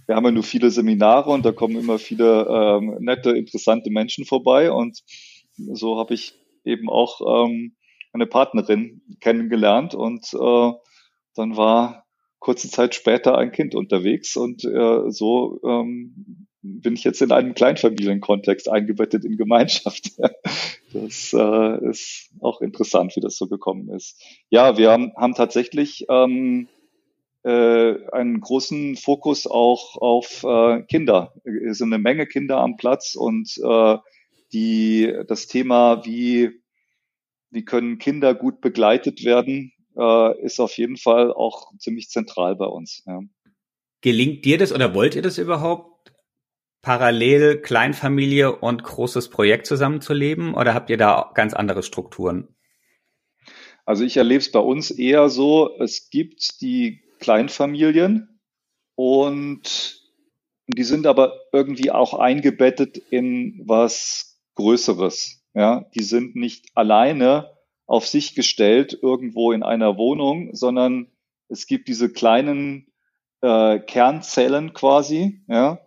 wir 0.07 0.15
haben 0.15 0.25
ja 0.25 0.31
nur 0.31 0.43
viele 0.43 0.71
Seminare 0.71 1.31
und 1.31 1.45
da 1.45 1.53
kommen 1.53 1.77
immer 1.77 1.99
viele 1.99 2.47
ähm, 2.47 2.97
nette, 3.01 3.31
interessante 3.31 3.91
Menschen 3.91 4.25
vorbei 4.25 4.71
und 4.71 5.03
so 5.57 5.99
habe 5.99 6.15
ich 6.15 6.35
eben 6.65 6.91
auch 6.91 7.47
ähm, 7.47 7.75
eine 8.13 8.27
Partnerin 8.27 9.03
kennengelernt 9.21 9.95
und 9.95 10.33
äh, 10.35 10.73
dann 11.35 11.57
war 11.57 12.07
kurze 12.39 12.71
Zeit 12.71 12.95
später 12.95 13.39
ein 13.39 13.51
Kind 13.51 13.75
unterwegs 13.75 14.37
und 14.37 14.65
äh, 14.65 15.11
so 15.11 15.59
ähm, 15.65 16.47
bin 16.67 16.95
ich 16.95 17.05
jetzt 17.05 17.23
in 17.23 17.33
einem 17.33 17.55
Kleinfamilienkontext 17.55 18.69
eingebettet 18.69 19.25
in 19.25 19.37
Gemeinschaft. 19.37 20.13
das 20.93 21.33
äh, 21.33 21.91
ist 21.91 22.31
auch 22.41 22.61
interessant, 22.61 23.17
wie 23.17 23.21
das 23.21 23.37
so 23.37 23.47
gekommen 23.47 23.89
ist. 23.91 24.23
Ja, 24.51 24.77
wir 24.77 24.91
haben, 24.91 25.13
haben 25.17 25.35
tatsächlich 25.35 26.07
ähm, 26.09 26.69
äh, 27.45 27.95
einen 28.11 28.41
großen 28.41 28.97
Fokus 28.97 29.47
auch 29.47 29.97
auf 29.97 30.45
äh, 30.45 30.83
Kinder. 30.83 31.35
Es 31.45 31.79
sind 31.79 31.93
eine 31.93 32.03
Menge 32.03 32.27
Kinder 32.27 32.59
am 32.59 32.77
Platz 32.77 33.15
und 33.15 33.57
äh, 33.63 33.97
die, 34.53 35.13
das 35.29 35.47
Thema, 35.47 36.05
wie, 36.05 36.51
wie 37.51 37.65
können 37.65 37.99
Kinder 37.99 38.35
gut 38.35 38.61
begleitet 38.61 39.25
werden, 39.25 39.73
äh, 39.97 40.45
ist 40.45 40.61
auf 40.61 40.77
jeden 40.77 40.97
Fall 40.97 41.33
auch 41.33 41.73
ziemlich 41.79 42.09
zentral 42.11 42.57
bei 42.57 42.67
uns. 42.67 43.03
Ja. 43.07 43.21
Gelingt 44.01 44.45
dir 44.45 44.59
das 44.59 44.73
oder 44.73 44.95
wollt 44.95 45.15
ihr 45.15 45.23
das 45.23 45.39
überhaupt? 45.39 45.96
Parallel 46.87 47.63
Kleinfamilie 47.63 48.55
und 48.55 48.85
großes 48.85 49.29
Projekt 49.29 49.67
zusammenzuleben 49.67 50.55
oder 50.55 50.73
habt 50.73 50.89
ihr 50.89 50.97
da 50.97 51.33
ganz 51.35 51.53
andere 51.53 51.83
Strukturen? 51.83 52.47
Also 53.85 54.05
ich 54.05 54.17
erlebe 54.19 54.39
es 54.39 54.53
bei 54.53 54.61
uns 54.61 54.93
eher 54.93 55.29
so, 55.29 55.77
es 55.81 56.11
gibt 56.11 56.61
die 56.61 57.03
Kleinfamilien 57.19 58.39
und 58.95 60.01
die 60.69 60.85
sind 60.85 61.09
aber 61.09 61.41
irgendwie 61.53 61.91
auch 61.91 62.15
eingebettet 62.15 62.99
in 63.11 63.65
was 63.67 64.41
Größeres. 64.55 65.43
Ja, 65.55 65.87
die 65.97 66.05
sind 66.05 66.37
nicht 66.37 66.67
alleine 66.77 67.51
auf 67.87 68.07
sich 68.07 68.37
gestellt 68.37 68.97
irgendwo 69.03 69.51
in 69.51 69.65
einer 69.65 69.99
Wohnung, 69.99 70.55
sondern 70.55 71.09
es 71.49 71.67
gibt 71.67 71.89
diese 71.89 72.13
kleinen 72.13 72.93
äh, 73.41 73.81
Kernzellen 73.81 74.73
quasi, 74.73 75.43
ja, 75.49 75.81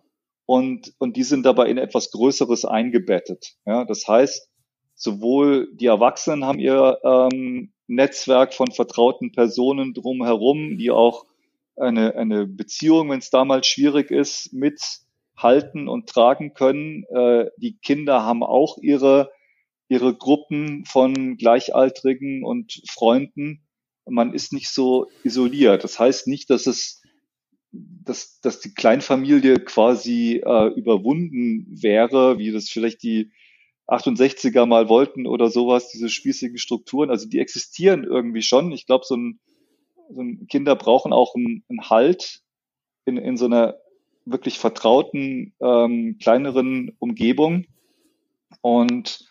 und, 0.50 0.94
und 0.98 1.16
die 1.16 1.22
sind 1.22 1.46
dabei 1.46 1.68
in 1.68 1.78
etwas 1.78 2.10
Größeres 2.10 2.64
eingebettet. 2.64 3.54
Ja, 3.66 3.84
das 3.84 4.08
heißt, 4.08 4.50
sowohl 4.96 5.68
die 5.74 5.86
Erwachsenen 5.86 6.44
haben 6.44 6.58
ihr 6.58 6.98
ähm, 7.04 7.72
Netzwerk 7.86 8.52
von 8.52 8.72
vertrauten 8.72 9.30
Personen 9.30 9.94
drumherum, 9.94 10.76
die 10.76 10.90
auch 10.90 11.24
eine, 11.76 12.16
eine 12.16 12.48
Beziehung, 12.48 13.10
wenn 13.10 13.20
es 13.20 13.30
damals 13.30 13.68
schwierig 13.68 14.10
ist, 14.10 14.52
mithalten 14.52 15.86
und 15.86 16.08
tragen 16.08 16.52
können. 16.52 17.04
Äh, 17.04 17.50
die 17.56 17.78
Kinder 17.78 18.24
haben 18.24 18.42
auch 18.42 18.76
ihre, 18.78 19.30
ihre 19.86 20.16
Gruppen 20.16 20.84
von 20.84 21.36
Gleichaltrigen 21.36 22.44
und 22.44 22.82
Freunden. 22.90 23.68
Man 24.04 24.34
ist 24.34 24.52
nicht 24.52 24.70
so 24.70 25.06
isoliert. 25.22 25.84
Das 25.84 26.00
heißt 26.00 26.26
nicht, 26.26 26.50
dass 26.50 26.66
es 26.66 26.99
dass, 27.72 28.40
dass 28.40 28.60
die 28.60 28.74
Kleinfamilie 28.74 29.56
quasi 29.56 30.42
äh, 30.44 30.68
überwunden 30.74 31.66
wäre, 31.70 32.38
wie 32.38 32.50
das 32.50 32.68
vielleicht 32.68 33.02
die 33.02 33.30
68er 33.86 34.66
mal 34.66 34.88
wollten 34.88 35.26
oder 35.26 35.50
sowas, 35.50 35.90
diese 35.90 36.08
spießigen 36.08 36.58
Strukturen. 36.58 37.10
Also 37.10 37.28
die 37.28 37.38
existieren 37.38 38.04
irgendwie 38.04 38.42
schon. 38.42 38.72
Ich 38.72 38.86
glaube, 38.86 39.04
so 39.04 39.16
ein, 39.16 39.40
so 40.10 40.20
ein 40.20 40.46
Kinder 40.48 40.76
brauchen 40.76 41.12
auch 41.12 41.34
einen, 41.34 41.64
einen 41.68 41.90
Halt 41.90 42.40
in, 43.04 43.16
in 43.16 43.36
so 43.36 43.46
einer 43.46 43.76
wirklich 44.24 44.58
vertrauten, 44.58 45.54
ähm, 45.60 46.18
kleineren 46.20 46.96
Umgebung. 46.98 47.66
Und 48.60 49.26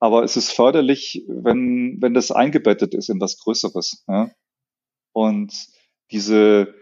aber 0.00 0.24
es 0.24 0.36
ist 0.36 0.52
förderlich, 0.52 1.24
wenn, 1.28 2.00
wenn 2.00 2.14
das 2.14 2.30
eingebettet 2.30 2.94
ist 2.94 3.10
in 3.10 3.20
was 3.20 3.38
Größeres. 3.38 4.04
Ja? 4.08 4.30
Und 5.12 5.52
diese 6.10 6.74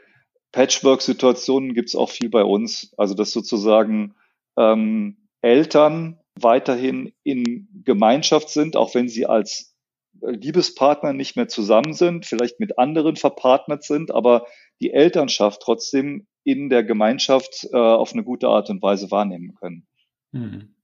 Patchwork-Situationen 0.52 1.74
gibt 1.74 1.88
es 1.88 1.94
auch 1.96 2.10
viel 2.10 2.30
bei 2.30 2.44
uns. 2.44 2.92
Also 2.96 3.14
dass 3.14 3.32
sozusagen 3.32 4.14
ähm, 4.56 5.28
Eltern 5.42 6.18
weiterhin 6.34 7.12
in 7.22 7.68
Gemeinschaft 7.84 8.50
sind, 8.50 8.76
auch 8.76 8.94
wenn 8.94 9.08
sie 9.08 9.26
als 9.26 9.74
Liebespartner 10.20 11.12
nicht 11.12 11.36
mehr 11.36 11.48
zusammen 11.48 11.92
sind, 11.92 12.26
vielleicht 12.26 12.60
mit 12.60 12.78
anderen 12.78 13.16
verpartnert 13.16 13.84
sind, 13.84 14.10
aber 14.10 14.46
die 14.80 14.92
Elternschaft 14.92 15.60
trotzdem 15.62 16.26
in 16.44 16.70
der 16.70 16.82
Gemeinschaft 16.82 17.68
äh, 17.72 17.76
auf 17.76 18.12
eine 18.12 18.24
gute 18.24 18.48
Art 18.48 18.70
und 18.70 18.82
Weise 18.82 19.10
wahrnehmen 19.10 19.54
können. 19.54 19.86
Hm. 20.32 20.74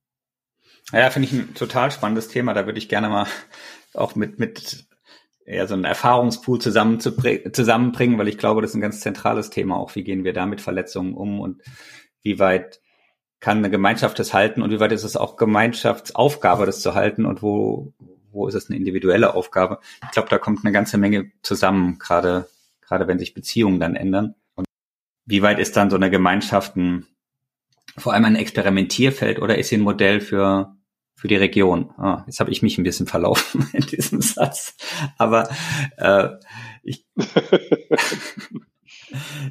Ja, 0.91 1.09
finde 1.09 1.27
ich 1.27 1.33
ein 1.33 1.53
total 1.55 1.91
spannendes 1.91 2.27
Thema. 2.27 2.53
Da 2.53 2.65
würde 2.65 2.77
ich 2.77 2.89
gerne 2.89 3.09
mal 3.09 3.27
auch 3.93 4.15
mit, 4.15 4.39
mit 4.39 4.85
ja, 5.45 5.67
so 5.67 5.75
einen 5.75 5.83
Erfahrungspool 5.83 6.59
zusammenbringen, 6.59 8.17
weil 8.17 8.27
ich 8.27 8.37
glaube, 8.37 8.61
das 8.61 8.71
ist 8.71 8.75
ein 8.75 8.81
ganz 8.81 9.01
zentrales 9.01 9.51
Thema 9.51 9.77
auch. 9.77 9.95
Wie 9.95 10.03
gehen 10.03 10.23
wir 10.23 10.33
da 10.33 10.45
mit 10.45 10.59
Verletzungen 10.59 11.13
um 11.13 11.39
und 11.39 11.61
wie 12.23 12.39
weit 12.39 12.81
kann 13.39 13.59
eine 13.59 13.69
Gemeinschaft 13.69 14.17
das 14.17 14.33
halten 14.33 14.63
und 14.63 14.71
wie 14.71 14.79
weit 14.79 14.91
ist 14.91 15.03
es 15.03 15.15
auch 15.15 15.37
Gemeinschaftsaufgabe, 15.37 16.65
das 16.65 16.81
zu 16.81 16.95
halten 16.95 17.25
und 17.25 17.43
wo, 17.43 17.93
wo 18.31 18.47
ist 18.47 18.55
es 18.55 18.69
eine 18.69 18.77
individuelle 18.77 19.35
Aufgabe? 19.35 19.79
Ich 20.03 20.11
glaube, 20.11 20.29
da 20.29 20.39
kommt 20.39 20.65
eine 20.65 20.73
ganze 20.73 20.97
Menge 20.97 21.31
zusammen, 21.43 21.99
gerade, 21.99 22.47
gerade 22.81 23.07
wenn 23.07 23.19
sich 23.19 23.35
Beziehungen 23.35 23.79
dann 23.79 23.95
ändern. 23.95 24.33
Und 24.55 24.65
wie 25.25 25.43
weit 25.43 25.59
ist 25.59 25.77
dann 25.77 25.91
so 25.91 25.95
eine 25.95 26.09
Gemeinschaft 26.09 26.75
ein, 26.75 27.05
vor 27.97 28.13
allem 28.13 28.25
ein 28.25 28.35
Experimentierfeld 28.35 29.39
oder 29.39 29.59
ist 29.59 29.69
sie 29.69 29.77
ein 29.77 29.81
Modell 29.81 30.21
für, 30.21 30.74
für 31.15 31.27
die 31.27 31.35
Region? 31.35 31.91
Ah, 31.97 32.23
jetzt 32.27 32.39
habe 32.39 32.51
ich 32.51 32.61
mich 32.61 32.77
ein 32.77 32.83
bisschen 32.83 33.07
verlaufen 33.07 33.67
in 33.73 33.85
diesem 33.85 34.21
Satz. 34.21 34.75
Aber 35.17 35.49
äh, 35.97 36.29
ich, 36.83 37.05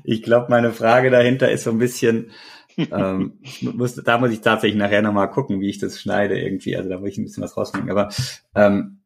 ich 0.04 0.22
glaube, 0.22 0.46
meine 0.50 0.72
Frage 0.72 1.10
dahinter 1.10 1.50
ist 1.50 1.64
so 1.64 1.70
ein 1.70 1.78
bisschen, 1.78 2.30
ähm, 2.76 3.38
muss, 3.60 3.94
da 3.94 4.18
muss 4.18 4.30
ich 4.30 4.40
tatsächlich 4.40 4.78
nachher 4.78 5.02
nochmal 5.02 5.30
gucken, 5.30 5.60
wie 5.60 5.70
ich 5.70 5.78
das 5.78 6.00
schneide 6.00 6.38
irgendwie. 6.38 6.76
Also 6.76 6.90
da 6.90 6.98
muss 6.98 7.10
ich 7.10 7.18
ein 7.18 7.24
bisschen 7.24 7.42
was 7.42 7.56
rausnehmen. 7.56 7.90
Aber 7.90 8.08
ähm, 8.54 9.00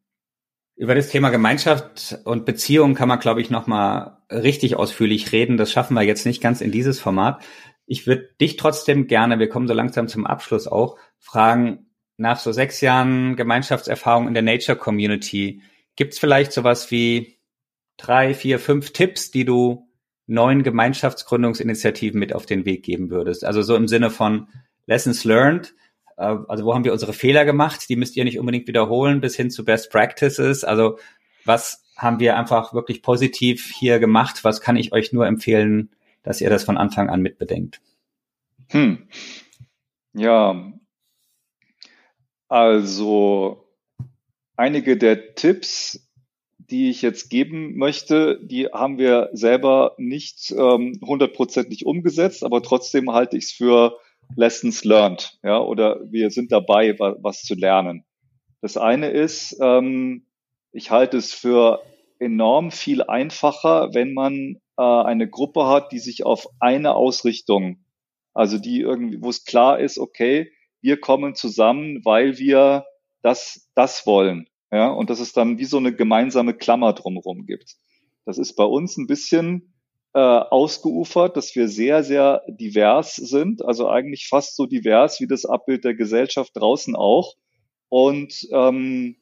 über 0.75 0.95
das 0.95 1.09
Thema 1.09 1.29
Gemeinschaft 1.29 2.19
und 2.23 2.45
Beziehung 2.45 2.95
kann 2.95 3.09
man, 3.09 3.19
glaube 3.19 3.41
ich, 3.41 3.49
nochmal 3.49 4.17
richtig 4.31 4.75
ausführlich 4.75 5.31
reden. 5.31 5.57
Das 5.57 5.71
schaffen 5.71 5.93
wir 5.93 6.03
jetzt 6.03 6.25
nicht 6.25 6.41
ganz 6.41 6.61
in 6.61 6.71
dieses 6.71 6.99
Format. 6.99 7.43
Ich 7.85 8.07
würde 8.07 8.29
dich 8.39 8.55
trotzdem 8.55 9.07
gerne, 9.07 9.39
wir 9.39 9.49
kommen 9.49 9.67
so 9.67 9.73
langsam 9.73 10.07
zum 10.07 10.25
Abschluss 10.25 10.67
auch, 10.67 10.97
fragen, 11.17 11.88
nach 12.19 12.39
so 12.39 12.51
sechs 12.51 12.81
Jahren 12.81 13.35
Gemeinschaftserfahrung 13.35 14.27
in 14.27 14.33
der 14.33 14.43
Nature 14.43 14.77
Community, 14.77 15.61
gibt 15.95 16.13
es 16.13 16.19
vielleicht 16.19 16.51
sowas 16.51 16.91
wie 16.91 17.37
drei, 17.97 18.33
vier, 18.33 18.59
fünf 18.59 18.91
Tipps, 18.91 19.31
die 19.31 19.45
du 19.45 19.87
neuen 20.27 20.63
Gemeinschaftsgründungsinitiativen 20.63 22.19
mit 22.19 22.33
auf 22.33 22.45
den 22.45 22.65
Weg 22.65 22.83
geben 22.83 23.09
würdest? 23.09 23.43
Also 23.45 23.61
so 23.61 23.75
im 23.75 23.87
Sinne 23.87 24.09
von, 24.09 24.47
Lessons 24.89 25.23
learned. 25.23 25.73
Äh, 26.17 26.35
also 26.47 26.65
wo 26.65 26.73
haben 26.73 26.83
wir 26.83 26.91
unsere 26.91 27.13
Fehler 27.13 27.45
gemacht? 27.45 27.87
Die 27.87 27.95
müsst 27.95 28.17
ihr 28.17 28.25
nicht 28.25 28.39
unbedingt 28.39 28.67
wiederholen 28.67 29.21
bis 29.21 29.35
hin 29.35 29.51
zu 29.51 29.63
Best 29.63 29.91
Practices. 29.91 30.65
Also 30.65 30.97
was 31.45 31.85
haben 31.95 32.19
wir 32.19 32.37
einfach 32.37 32.73
wirklich 32.73 33.01
positiv 33.01 33.71
hier 33.73 33.99
gemacht? 33.99 34.43
Was 34.43 34.61
kann 34.61 34.75
ich 34.75 34.91
euch 34.91 35.13
nur 35.13 35.27
empfehlen, 35.27 35.91
dass 36.23 36.41
ihr 36.41 36.49
das 36.49 36.63
von 36.63 36.77
Anfang 36.77 37.09
an 37.09 37.21
mitbedenkt? 37.21 37.81
Hm. 38.69 39.07
Ja, 40.13 40.73
also 42.49 43.65
einige 44.57 44.97
der 44.97 45.35
Tipps, 45.35 46.11
die 46.57 46.89
ich 46.89 47.01
jetzt 47.01 47.29
geben 47.29 47.77
möchte, 47.77 48.39
die 48.43 48.67
haben 48.67 48.97
wir 48.97 49.29
selber 49.33 49.95
nicht 49.97 50.51
ähm, 50.51 50.99
hundertprozentig 51.01 51.83
ähm, 51.83 51.87
umgesetzt, 51.87 52.43
aber 52.43 52.61
trotzdem 52.61 53.11
halte 53.11 53.37
ich 53.37 53.45
es 53.45 53.51
für 53.51 53.97
Lessons 54.35 54.83
learned, 54.83 55.39
ja, 55.43 55.59
oder 55.59 55.99
wir 56.11 56.29
sind 56.29 56.51
dabei, 56.51 56.99
was, 56.99 57.15
was 57.21 57.41
zu 57.43 57.55
lernen. 57.55 58.03
Das 58.61 58.77
eine 58.77 59.09
ist, 59.09 59.57
ähm, 59.61 60.27
ich 60.71 60.91
halte 60.91 61.17
es 61.17 61.33
für 61.33 61.81
enorm 62.19 62.71
viel 62.71 63.01
einfacher, 63.01 63.93
wenn 63.93 64.13
man 64.13 64.57
äh, 64.77 64.81
eine 64.81 65.29
Gruppe 65.29 65.65
hat, 65.67 65.91
die 65.91 65.99
sich 65.99 66.25
auf 66.25 66.47
eine 66.59 66.93
Ausrichtung, 66.93 67.85
also 68.33 68.57
die 68.57 68.81
irgendwie, 68.81 69.21
wo 69.21 69.29
es 69.29 69.45
klar 69.45 69.79
ist, 69.79 69.97
okay, 69.97 70.51
wir 70.81 70.99
kommen 70.99 71.35
zusammen, 71.35 72.03
weil 72.03 72.37
wir 72.37 72.85
das, 73.21 73.69
das 73.75 74.05
wollen. 74.05 74.47
Ja, 74.71 74.89
und 74.89 75.09
dass 75.09 75.19
es 75.19 75.33
dann 75.33 75.57
wie 75.57 75.65
so 75.65 75.77
eine 75.77 75.95
gemeinsame 75.95 76.53
Klammer 76.53 76.93
drumherum 76.93 77.45
gibt. 77.45 77.75
Das 78.25 78.37
ist 78.37 78.55
bei 78.55 78.63
uns 78.63 78.97
ein 78.97 79.07
bisschen 79.07 79.73
äh, 80.13 80.19
ausgeufert, 80.19 81.37
dass 81.37 81.55
wir 81.55 81.67
sehr, 81.67 82.03
sehr 82.03 82.43
divers 82.47 83.15
sind, 83.15 83.65
also 83.65 83.89
eigentlich 83.89 84.27
fast 84.27 84.55
so 84.55 84.67
divers 84.67 85.19
wie 85.19 85.27
das 85.27 85.45
Abbild 85.45 85.83
der 85.85 85.95
Gesellschaft 85.95 86.51
draußen 86.55 86.95
auch. 86.95 87.35
Und 87.89 88.47
ähm, 88.51 89.15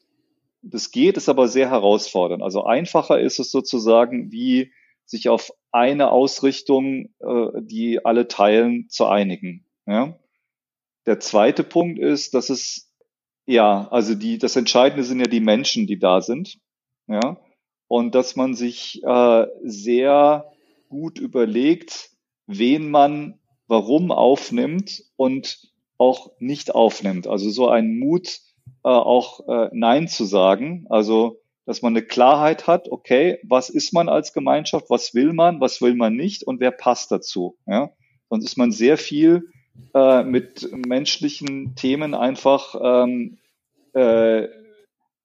das 0.62 0.90
geht, 0.90 1.16
ist 1.16 1.28
aber 1.28 1.48
sehr 1.48 1.70
herausfordernd. 1.70 2.42
Also 2.42 2.64
einfacher 2.64 3.20
ist 3.20 3.38
es 3.38 3.50
sozusagen, 3.50 4.30
wie 4.30 4.72
sich 5.06 5.28
auf 5.30 5.52
eine 5.72 6.10
Ausrichtung, 6.10 7.08
äh, 7.20 7.62
die 7.62 8.04
alle 8.04 8.28
teilen, 8.28 8.88
zu 8.90 9.06
einigen. 9.06 9.64
Ja? 9.86 10.18
Der 11.08 11.20
zweite 11.20 11.64
Punkt 11.64 11.98
ist, 11.98 12.34
dass 12.34 12.50
es 12.50 12.92
ja, 13.46 13.88
also 13.88 14.14
die, 14.14 14.36
das 14.36 14.56
Entscheidende 14.56 15.04
sind 15.04 15.20
ja 15.20 15.26
die 15.26 15.40
Menschen, 15.40 15.86
die 15.86 15.98
da 15.98 16.20
sind. 16.20 16.58
Ja. 17.06 17.38
Und 17.86 18.14
dass 18.14 18.36
man 18.36 18.52
sich 18.52 19.02
äh, 19.02 19.46
sehr 19.62 20.52
gut 20.90 21.18
überlegt, 21.18 22.10
wen 22.46 22.90
man 22.90 23.40
warum 23.68 24.12
aufnimmt 24.12 25.02
und 25.16 25.72
auch 25.96 26.32
nicht 26.40 26.74
aufnimmt. 26.74 27.26
Also 27.26 27.48
so 27.48 27.68
ein 27.68 27.98
Mut, 27.98 28.40
äh, 28.84 28.90
auch 28.90 29.48
äh, 29.48 29.70
Nein 29.72 30.08
zu 30.08 30.26
sagen. 30.26 30.84
Also, 30.90 31.40
dass 31.64 31.80
man 31.80 31.94
eine 31.94 32.04
Klarheit 32.04 32.66
hat, 32.66 32.90
okay, 32.90 33.38
was 33.44 33.70
ist 33.70 33.94
man 33.94 34.10
als 34.10 34.34
Gemeinschaft, 34.34 34.90
was 34.90 35.14
will 35.14 35.32
man, 35.32 35.58
was 35.58 35.80
will 35.80 35.94
man 35.94 36.14
nicht 36.14 36.42
und 36.42 36.60
wer 36.60 36.70
passt 36.70 37.10
dazu. 37.10 37.56
Ja? 37.66 37.92
Sonst 38.28 38.44
ist 38.44 38.58
man 38.58 38.72
sehr 38.72 38.98
viel 38.98 39.44
äh, 39.94 40.22
mit 40.22 40.68
menschlichen 40.72 41.74
Themen 41.74 42.14
einfach 42.14 42.74
ähm, 42.80 43.38
äh, 43.94 44.48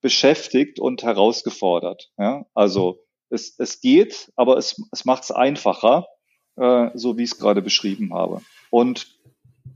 beschäftigt 0.02 0.80
und 0.80 1.04
herausgefordert. 1.04 2.12
Ja? 2.18 2.46
Also 2.54 3.00
es, 3.30 3.58
es 3.58 3.82
geht, 3.82 4.32
aber 4.36 4.58
es, 4.58 4.82
es 4.92 5.06
macht 5.06 5.24
es 5.24 5.32
einfacher, 5.32 6.08
äh, 6.56 6.90
so 6.94 7.18
wie 7.18 7.24
ich 7.24 7.32
es 7.32 7.40
gerade 7.40 7.62
beschrieben 7.62 8.14
habe. 8.14 8.42
Und 8.70 9.20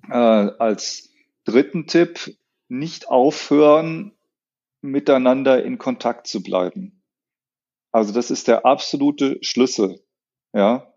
äh, 0.09 0.13
als 0.13 1.09
dritten 1.45 1.87
Tipp, 1.87 2.37
nicht 2.69 3.07
aufhören, 3.07 4.11
miteinander 4.81 5.63
in 5.63 5.77
Kontakt 5.77 6.27
zu 6.27 6.43
bleiben. 6.43 7.01
Also 7.91 8.13
das 8.13 8.29
ist 8.29 8.47
der 8.47 8.65
absolute 8.65 9.37
Schlüssel. 9.41 10.03
Ja, 10.53 10.93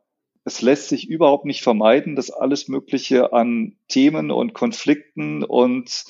es 0.50 0.62
lässt 0.62 0.88
sich 0.88 1.08
überhaupt 1.08 1.44
nicht 1.44 1.62
vermeiden, 1.62 2.16
dass 2.16 2.32
alles 2.32 2.66
Mögliche 2.66 3.32
an 3.32 3.76
Themen 3.86 4.32
und 4.32 4.52
Konflikten 4.52 5.44
und 5.44 6.04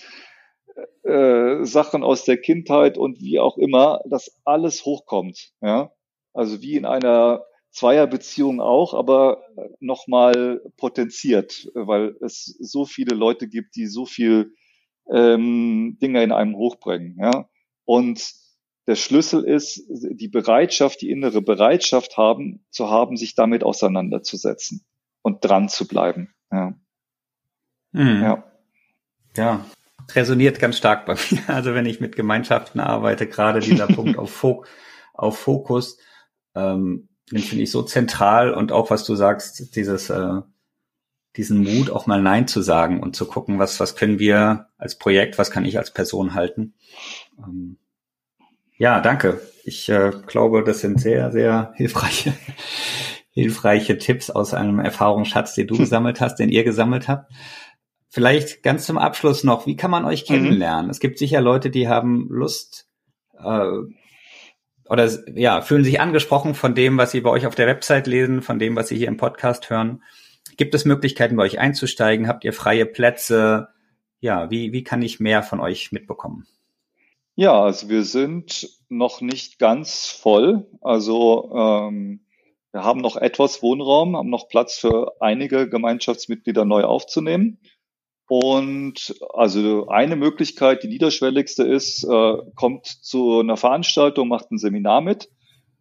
äh, 1.03 1.62
Sachen 1.64 2.03
aus 2.03 2.24
der 2.24 2.38
Kindheit 2.38 2.96
und 2.96 3.20
wie 3.20 3.38
auch 3.38 3.59
immer, 3.59 4.00
dass 4.07 4.40
alles 4.46 4.87
hochkommt. 4.87 5.53
Ja, 5.61 5.92
also 6.33 6.62
wie 6.62 6.76
in 6.76 6.87
einer 6.87 7.44
Zweierbeziehung 7.70 8.62
auch, 8.62 8.94
aber 8.94 9.44
nochmal 9.79 10.62
potenziert, 10.79 11.70
weil 11.74 12.16
es 12.22 12.46
so 12.61 12.87
viele 12.87 13.14
Leute 13.14 13.46
gibt, 13.46 13.76
die 13.76 13.88
so 13.88 14.07
viel 14.07 14.55
ähm, 15.12 15.98
Dinge 16.00 16.22
in 16.22 16.33
einem 16.33 16.57
hochbringen. 16.57 17.18
Ja, 17.20 17.46
und 17.85 18.39
der 18.90 18.96
Schlüssel 18.96 19.44
ist 19.44 19.85
die 19.88 20.26
Bereitschaft, 20.26 21.00
die 21.00 21.12
innere 21.12 21.40
Bereitschaft 21.40 22.16
haben, 22.16 22.64
zu 22.70 22.90
haben, 22.90 23.16
sich 23.16 23.37
damit 23.37 23.62
auseinanderzusetzen 23.62 24.85
und 25.22 25.44
dran 25.44 25.68
zu 25.68 25.87
bleiben. 25.87 26.35
Ja. 26.50 26.74
Mhm. 27.92 28.20
Ja. 28.20 28.44
ja, 29.37 29.64
resoniert 30.12 30.59
ganz 30.59 30.76
stark 30.76 31.07
bei 31.07 31.14
mir. 31.14 31.40
Also 31.46 31.72
wenn 31.72 31.87
ich 31.87 32.00
mit 32.00 32.16
Gemeinschaften 32.16 32.81
arbeite, 32.81 33.29
gerade 33.29 33.61
dieser 33.61 33.87
Punkt 33.94 34.18
auf, 34.18 34.33
Fok 34.33 34.66
auf 35.14 35.38
Fokus, 35.38 35.98
ähm, 36.57 37.11
den 37.31 37.38
finde 37.38 37.62
ich 37.62 37.70
so 37.70 37.85
zentral 37.85 38.53
und 38.53 38.72
auch 38.72 38.90
was 38.90 39.05
du 39.05 39.14
sagst, 39.14 39.76
dieses 39.76 40.11
äh, 40.11 40.40
diesen 41.37 41.62
Mut 41.62 41.90
auch 41.90 42.09
mal 42.09 42.20
Nein 42.20 42.48
zu 42.48 42.61
sagen 42.61 43.00
und 43.00 43.14
zu 43.14 43.24
gucken, 43.24 43.61
was 43.61 43.79
was 43.79 43.94
können 43.94 44.18
wir 44.18 44.66
als 44.79 44.98
Projekt, 44.98 45.38
was 45.38 45.53
kann 45.53 45.64
ich 45.64 45.79
als 45.79 45.92
Person 45.92 46.35
halten. 46.35 46.74
Ähm, 47.38 47.79
ja, 48.80 49.00
danke. 49.00 49.42
Ich 49.62 49.90
äh, 49.90 50.10
glaube, 50.26 50.64
das 50.64 50.80
sind 50.80 50.98
sehr, 50.98 51.30
sehr 51.30 51.72
hilfreiche, 51.76 52.32
hilfreiche 53.30 53.98
Tipps 53.98 54.30
aus 54.30 54.54
einem 54.54 54.80
Erfahrungsschatz, 54.80 55.54
den 55.54 55.66
du 55.66 55.76
gesammelt 55.78 56.22
hast, 56.22 56.36
den 56.36 56.48
ihr 56.48 56.64
gesammelt 56.64 57.06
habt. 57.06 57.30
Vielleicht 58.08 58.62
ganz 58.62 58.86
zum 58.86 58.96
Abschluss 58.96 59.44
noch, 59.44 59.66
wie 59.66 59.76
kann 59.76 59.90
man 59.90 60.06
euch 60.06 60.22
mhm. 60.22 60.34
kennenlernen? 60.34 60.86
Mhm. 60.86 60.90
Es 60.90 60.98
gibt 60.98 61.18
sicher 61.18 61.42
Leute, 61.42 61.68
die 61.68 61.88
haben 61.88 62.26
Lust 62.30 62.88
äh, 63.38 63.68
oder 64.88 65.08
ja, 65.34 65.60
fühlen 65.60 65.84
sich 65.84 66.00
angesprochen 66.00 66.54
von 66.54 66.74
dem, 66.74 66.96
was 66.96 67.10
sie 67.10 67.20
bei 67.20 67.30
euch 67.30 67.46
auf 67.46 67.54
der 67.54 67.66
Website 67.66 68.06
lesen, 68.06 68.40
von 68.40 68.58
dem, 68.58 68.76
was 68.76 68.88
sie 68.88 68.96
hier 68.96 69.08
im 69.08 69.18
Podcast 69.18 69.68
hören. 69.68 70.02
Gibt 70.56 70.74
es 70.74 70.86
Möglichkeiten, 70.86 71.36
bei 71.36 71.42
euch 71.42 71.58
einzusteigen? 71.58 72.28
Habt 72.28 72.44
ihr 72.44 72.54
freie 72.54 72.86
Plätze? 72.86 73.68
Ja, 74.20 74.50
wie, 74.50 74.72
wie 74.72 74.84
kann 74.84 75.02
ich 75.02 75.20
mehr 75.20 75.42
von 75.42 75.60
euch 75.60 75.92
mitbekommen? 75.92 76.46
Ja, 77.40 77.59
also 77.62 77.88
wir 77.88 78.05
sind 78.05 78.68
noch 78.90 79.22
nicht 79.22 79.59
ganz 79.59 80.09
voll. 80.09 80.66
Also 80.83 81.50
ähm, 81.57 82.26
wir 82.70 82.85
haben 82.85 83.00
noch 83.00 83.16
etwas 83.16 83.62
Wohnraum, 83.62 84.14
haben 84.14 84.29
noch 84.29 84.50
Platz 84.50 84.76
für 84.76 85.14
einige 85.22 85.66
Gemeinschaftsmitglieder 85.66 86.66
neu 86.66 86.85
aufzunehmen. 86.85 87.59
Und 88.29 89.18
also 89.33 89.88
eine 89.88 90.16
Möglichkeit, 90.16 90.83
die 90.83 90.88
niederschwelligste 90.88 91.62
ist, 91.62 92.05
äh, 92.05 92.37
kommt 92.57 92.85
zu 92.85 93.40
einer 93.40 93.57
Veranstaltung, 93.57 94.29
macht 94.29 94.50
ein 94.50 94.59
Seminar 94.59 95.00
mit. 95.00 95.31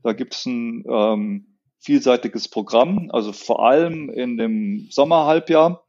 Da 0.01 0.13
gibt 0.13 0.35
es 0.35 0.45
ein 0.45 0.85
ähm, 0.89 1.57
vielseitiges 1.81 2.47
Programm, 2.47 3.09
also 3.11 3.33
vor 3.33 3.65
allem 3.67 4.09
in 4.09 4.37
dem 4.37 4.87
Sommerhalbjahr, 4.91 5.83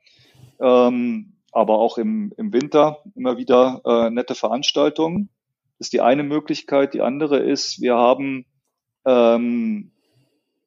ähm, 0.60 1.36
aber 1.52 1.78
auch 1.78 1.96
im, 1.96 2.32
im 2.38 2.52
Winter 2.52 3.04
immer 3.14 3.36
wieder 3.36 3.82
äh, 3.84 4.10
nette 4.10 4.34
Veranstaltungen. 4.34 5.30
Das 5.80 5.86
ist 5.86 5.94
die 5.94 6.02
eine 6.02 6.24
Möglichkeit. 6.24 6.92
Die 6.92 7.00
andere 7.00 7.38
ist, 7.38 7.80
wir 7.80 7.94
haben 7.96 8.44
ähm, 9.06 9.92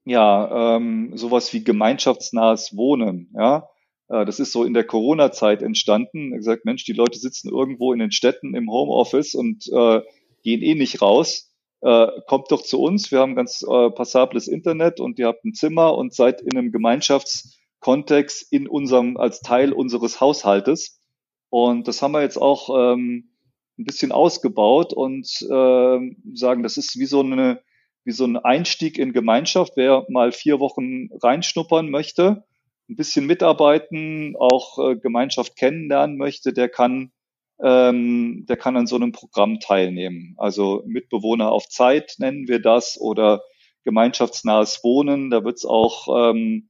ja 0.05 0.75
ähm, 0.75 1.15
sowas 1.15 1.53
wie 1.53 1.63
gemeinschaftsnahes 1.63 2.75
Wohnen. 2.75 3.29
Ja, 3.35 3.69
äh, 4.09 4.25
das 4.25 4.39
ist 4.39 4.51
so 4.51 4.63
in 4.63 4.73
der 4.73 4.85
Corona-Zeit 4.85 5.61
entstanden. 5.61 6.31
Ich 6.31 6.37
gesagt, 6.37 6.65
Mensch, 6.65 6.83
die 6.85 6.93
Leute 6.93 7.19
sitzen 7.19 7.49
irgendwo 7.49 7.93
in 7.93 7.99
den 7.99 8.11
Städten 8.11 8.55
im 8.55 8.71
Homeoffice 8.71 9.35
und 9.35 9.67
äh, 9.71 10.01
gehen 10.41 10.63
eh 10.63 10.73
nicht 10.73 11.03
raus. 11.03 11.53
Äh, 11.81 12.07
kommt 12.25 12.51
doch 12.51 12.63
zu 12.63 12.81
uns. 12.81 13.11
Wir 13.11 13.19
haben 13.19 13.35
ganz 13.35 13.61
äh, 13.61 13.91
passables 13.91 14.47
Internet 14.47 14.99
und 14.99 15.19
ihr 15.19 15.27
habt 15.27 15.45
ein 15.45 15.53
Zimmer 15.53 15.95
und 15.95 16.15
seid 16.15 16.41
in 16.41 16.57
einem 16.57 16.71
Gemeinschaftskontext 16.71 18.51
in 18.51 18.67
unserem 18.67 19.17
als 19.17 19.41
Teil 19.41 19.73
unseres 19.73 20.19
Haushaltes. 20.19 20.99
Und 21.51 21.87
das 21.87 22.01
haben 22.01 22.13
wir 22.13 22.23
jetzt 22.23 22.37
auch 22.41 22.93
ähm, 22.95 23.29
ein 23.77 23.85
bisschen 23.85 24.11
ausgebaut 24.11 24.93
und 24.93 25.27
äh, 25.41 25.99
sagen, 26.33 26.63
das 26.63 26.77
ist 26.77 26.97
wie 26.99 27.05
so 27.05 27.21
eine 27.21 27.61
wie 28.05 28.11
so 28.11 28.25
ein 28.25 28.37
Einstieg 28.37 28.97
in 28.97 29.13
Gemeinschaft. 29.13 29.73
Wer 29.75 30.05
mal 30.09 30.31
vier 30.33 30.59
Wochen 30.59 31.07
reinschnuppern 31.21 31.89
möchte, 31.89 32.43
ein 32.89 32.95
bisschen 32.97 33.25
mitarbeiten, 33.25 34.35
auch 34.37 34.77
äh, 34.79 34.95
Gemeinschaft 34.97 35.55
kennenlernen 35.55 36.17
möchte, 36.17 36.51
der 36.53 36.69
kann 36.69 37.11
ähm, 37.61 38.45
der 38.47 38.57
kann 38.57 38.75
an 38.75 38.87
so 38.87 38.95
einem 38.95 39.11
Programm 39.11 39.59
teilnehmen. 39.59 40.35
Also 40.37 40.83
Mitbewohner 40.85 41.51
auf 41.51 41.69
Zeit 41.69 42.15
nennen 42.17 42.47
wir 42.47 42.59
das 42.59 42.99
oder 42.99 43.41
gemeinschaftsnahes 43.83 44.83
Wohnen. 44.83 45.29
Da 45.29 45.43
wird's 45.45 45.65
auch 45.65 46.31
ähm, 46.31 46.69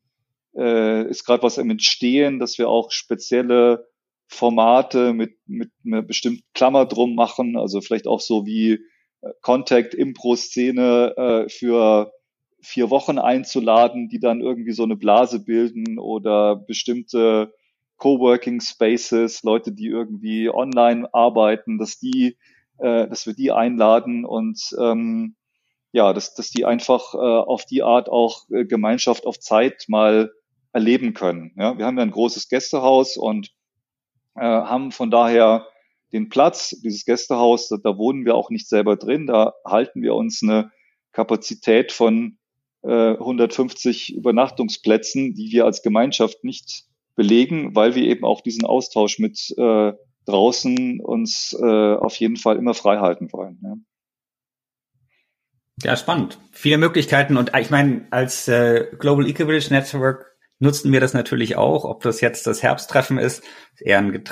äh, 0.56 1.08
ist 1.10 1.26
gerade 1.26 1.44
was 1.44 1.58
im 1.58 1.70
Entstehen, 1.70 2.40
dass 2.40 2.58
wir 2.58 2.70
auch 2.70 2.92
spezielle 2.92 3.88
Formate 4.28 5.14
mit, 5.14 5.38
mit 5.46 5.72
einer 5.86 6.02
bestimmten 6.02 6.44
Klammer 6.54 6.86
drum 6.86 7.16
machen, 7.16 7.58
also 7.58 7.82
vielleicht 7.82 8.08
auch 8.08 8.22
so 8.22 8.46
wie 8.46 8.80
äh, 9.22 9.30
Contact 9.42 9.94
Impro 9.94 10.36
Szene 10.36 11.14
äh, 11.18 11.50
für 11.50 12.12
vier 12.62 12.90
Wochen 12.90 13.20
einzuladen, 13.20 14.08
die 14.08 14.20
dann 14.20 14.42
irgendwie 14.42 14.72
so 14.72 14.84
eine 14.84 14.96
Blase 14.96 15.44
bilden 15.44 16.00
oder 16.00 16.56
bestimmte 16.56 17.54
Coworking 17.98 18.62
Spaces, 18.62 19.44
Leute, 19.44 19.72
die 19.72 19.88
irgendwie 19.88 20.50
online 20.50 21.14
arbeiten, 21.14 21.78
dass 21.78 22.00
die, 22.00 22.38
äh, 22.80 23.08
dass 23.08 23.28
wir 23.28 23.34
die 23.34 23.52
einladen 23.52 24.26
und 24.26 24.60
ähm, 24.80 25.36
ja, 25.92 26.12
dass, 26.12 26.34
dass 26.34 26.50
die 26.50 26.66
einfach 26.66 27.14
äh, 27.14 27.18
auf 27.18 27.66
die 27.66 27.84
Art 27.84 28.10
auch 28.10 28.50
äh, 28.50 28.66
Gemeinschaft 28.66 29.28
auf 29.28 29.40
Zeit 29.40 29.86
mal 29.88 30.32
erleben 30.72 31.14
können. 31.14 31.54
Ja, 31.56 31.78
wir 31.78 31.86
haben 31.86 31.98
ja 31.98 32.04
ein 32.04 32.12
großes 32.12 32.50
Gästehaus 32.50 33.16
und 33.16 33.52
äh, 34.36 34.42
haben 34.42 34.92
von 34.92 35.12
daher 35.12 35.68
den 36.12 36.30
Platz, 36.30 36.70
dieses 36.84 37.06
Gästehaus, 37.06 37.70
da, 37.70 37.78
da 37.84 37.98
wohnen 37.98 38.26
wir 38.26 38.36
auch 38.36 38.50
nicht 38.50 38.68
selber 38.68 38.96
drin, 38.96 39.28
da 39.28 39.54
halten 39.66 40.02
wir 40.02 40.14
uns 40.16 40.42
eine 40.44 40.72
Kapazität 41.12 41.92
von 41.92 42.38
äh, 42.84 43.14
150 43.14 44.16
Übernachtungsplätzen, 44.16 45.34
die 45.34 45.52
wir 45.52 45.66
als 45.66 45.82
Gemeinschaft 45.82 46.44
nicht 46.44 46.86
belegen, 47.16 47.76
weil 47.76 47.96
wir 47.96 48.04
eben 48.04 48.26
auch 48.26 48.42
diesen 48.42 48.66
Austausch 48.66 49.20
mit 49.20 49.54
äh, 49.58 49.94
draußen 50.26 51.00
uns 51.00 51.56
äh, 51.60 51.96
auf 51.96 52.16
jeden 52.16 52.38
Fall 52.38 52.58
immer 52.58 52.74
frei 52.74 53.00
halten 53.00 53.32
wollen. 53.32 53.60
Ja. 53.64 53.76
Ja, 55.82 55.98
spannend. 55.98 56.38
Viele 56.52 56.78
Möglichkeiten 56.78 57.36
und 57.36 57.52
ich 57.58 57.72
meine, 57.72 58.08
als 58.12 58.48
äh, 58.48 58.86
Global 59.00 59.28
Eco-Village 59.28 59.70
Network 59.72 60.33
nutzen 60.64 60.94
wir 60.94 61.02
das 61.02 61.14
natürlich 61.14 61.58
auch, 61.58 61.84
ob 61.84 62.02
das 62.02 62.22
jetzt 62.22 62.48
das 62.48 62.64
Herbsttreffen 62.64 63.18
ist, 63.18 63.44
eher 63.80 64.00
ein 64.00 64.24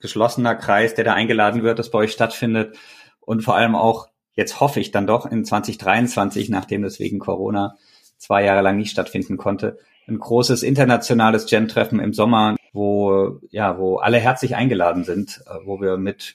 geschlossener 0.00 0.56
Kreis, 0.56 0.94
der 0.94 1.04
da 1.04 1.14
eingeladen 1.14 1.62
wird, 1.62 1.78
das 1.78 1.90
bei 1.90 2.00
euch 2.00 2.12
stattfindet 2.12 2.76
und 3.20 3.42
vor 3.42 3.54
allem 3.54 3.76
auch, 3.76 4.08
jetzt 4.32 4.60
hoffe 4.60 4.80
ich 4.80 4.90
dann 4.90 5.06
doch 5.06 5.24
in 5.24 5.44
2023, 5.44 6.50
nachdem 6.50 6.82
das 6.82 6.98
wegen 6.98 7.20
Corona 7.20 7.76
zwei 8.18 8.44
Jahre 8.44 8.62
lang 8.62 8.76
nicht 8.76 8.90
stattfinden 8.90 9.36
konnte, 9.36 9.78
ein 10.08 10.18
großes 10.18 10.62
internationales 10.62 11.46
Gen-Treffen 11.46 12.00
im 12.00 12.12
Sommer, 12.12 12.56
wo, 12.72 13.40
ja, 13.50 13.78
wo 13.78 13.98
alle 13.98 14.18
herzlich 14.18 14.56
eingeladen 14.56 15.04
sind, 15.04 15.42
äh, 15.46 15.64
wo 15.64 15.80
wir 15.80 15.96
mit 15.96 16.34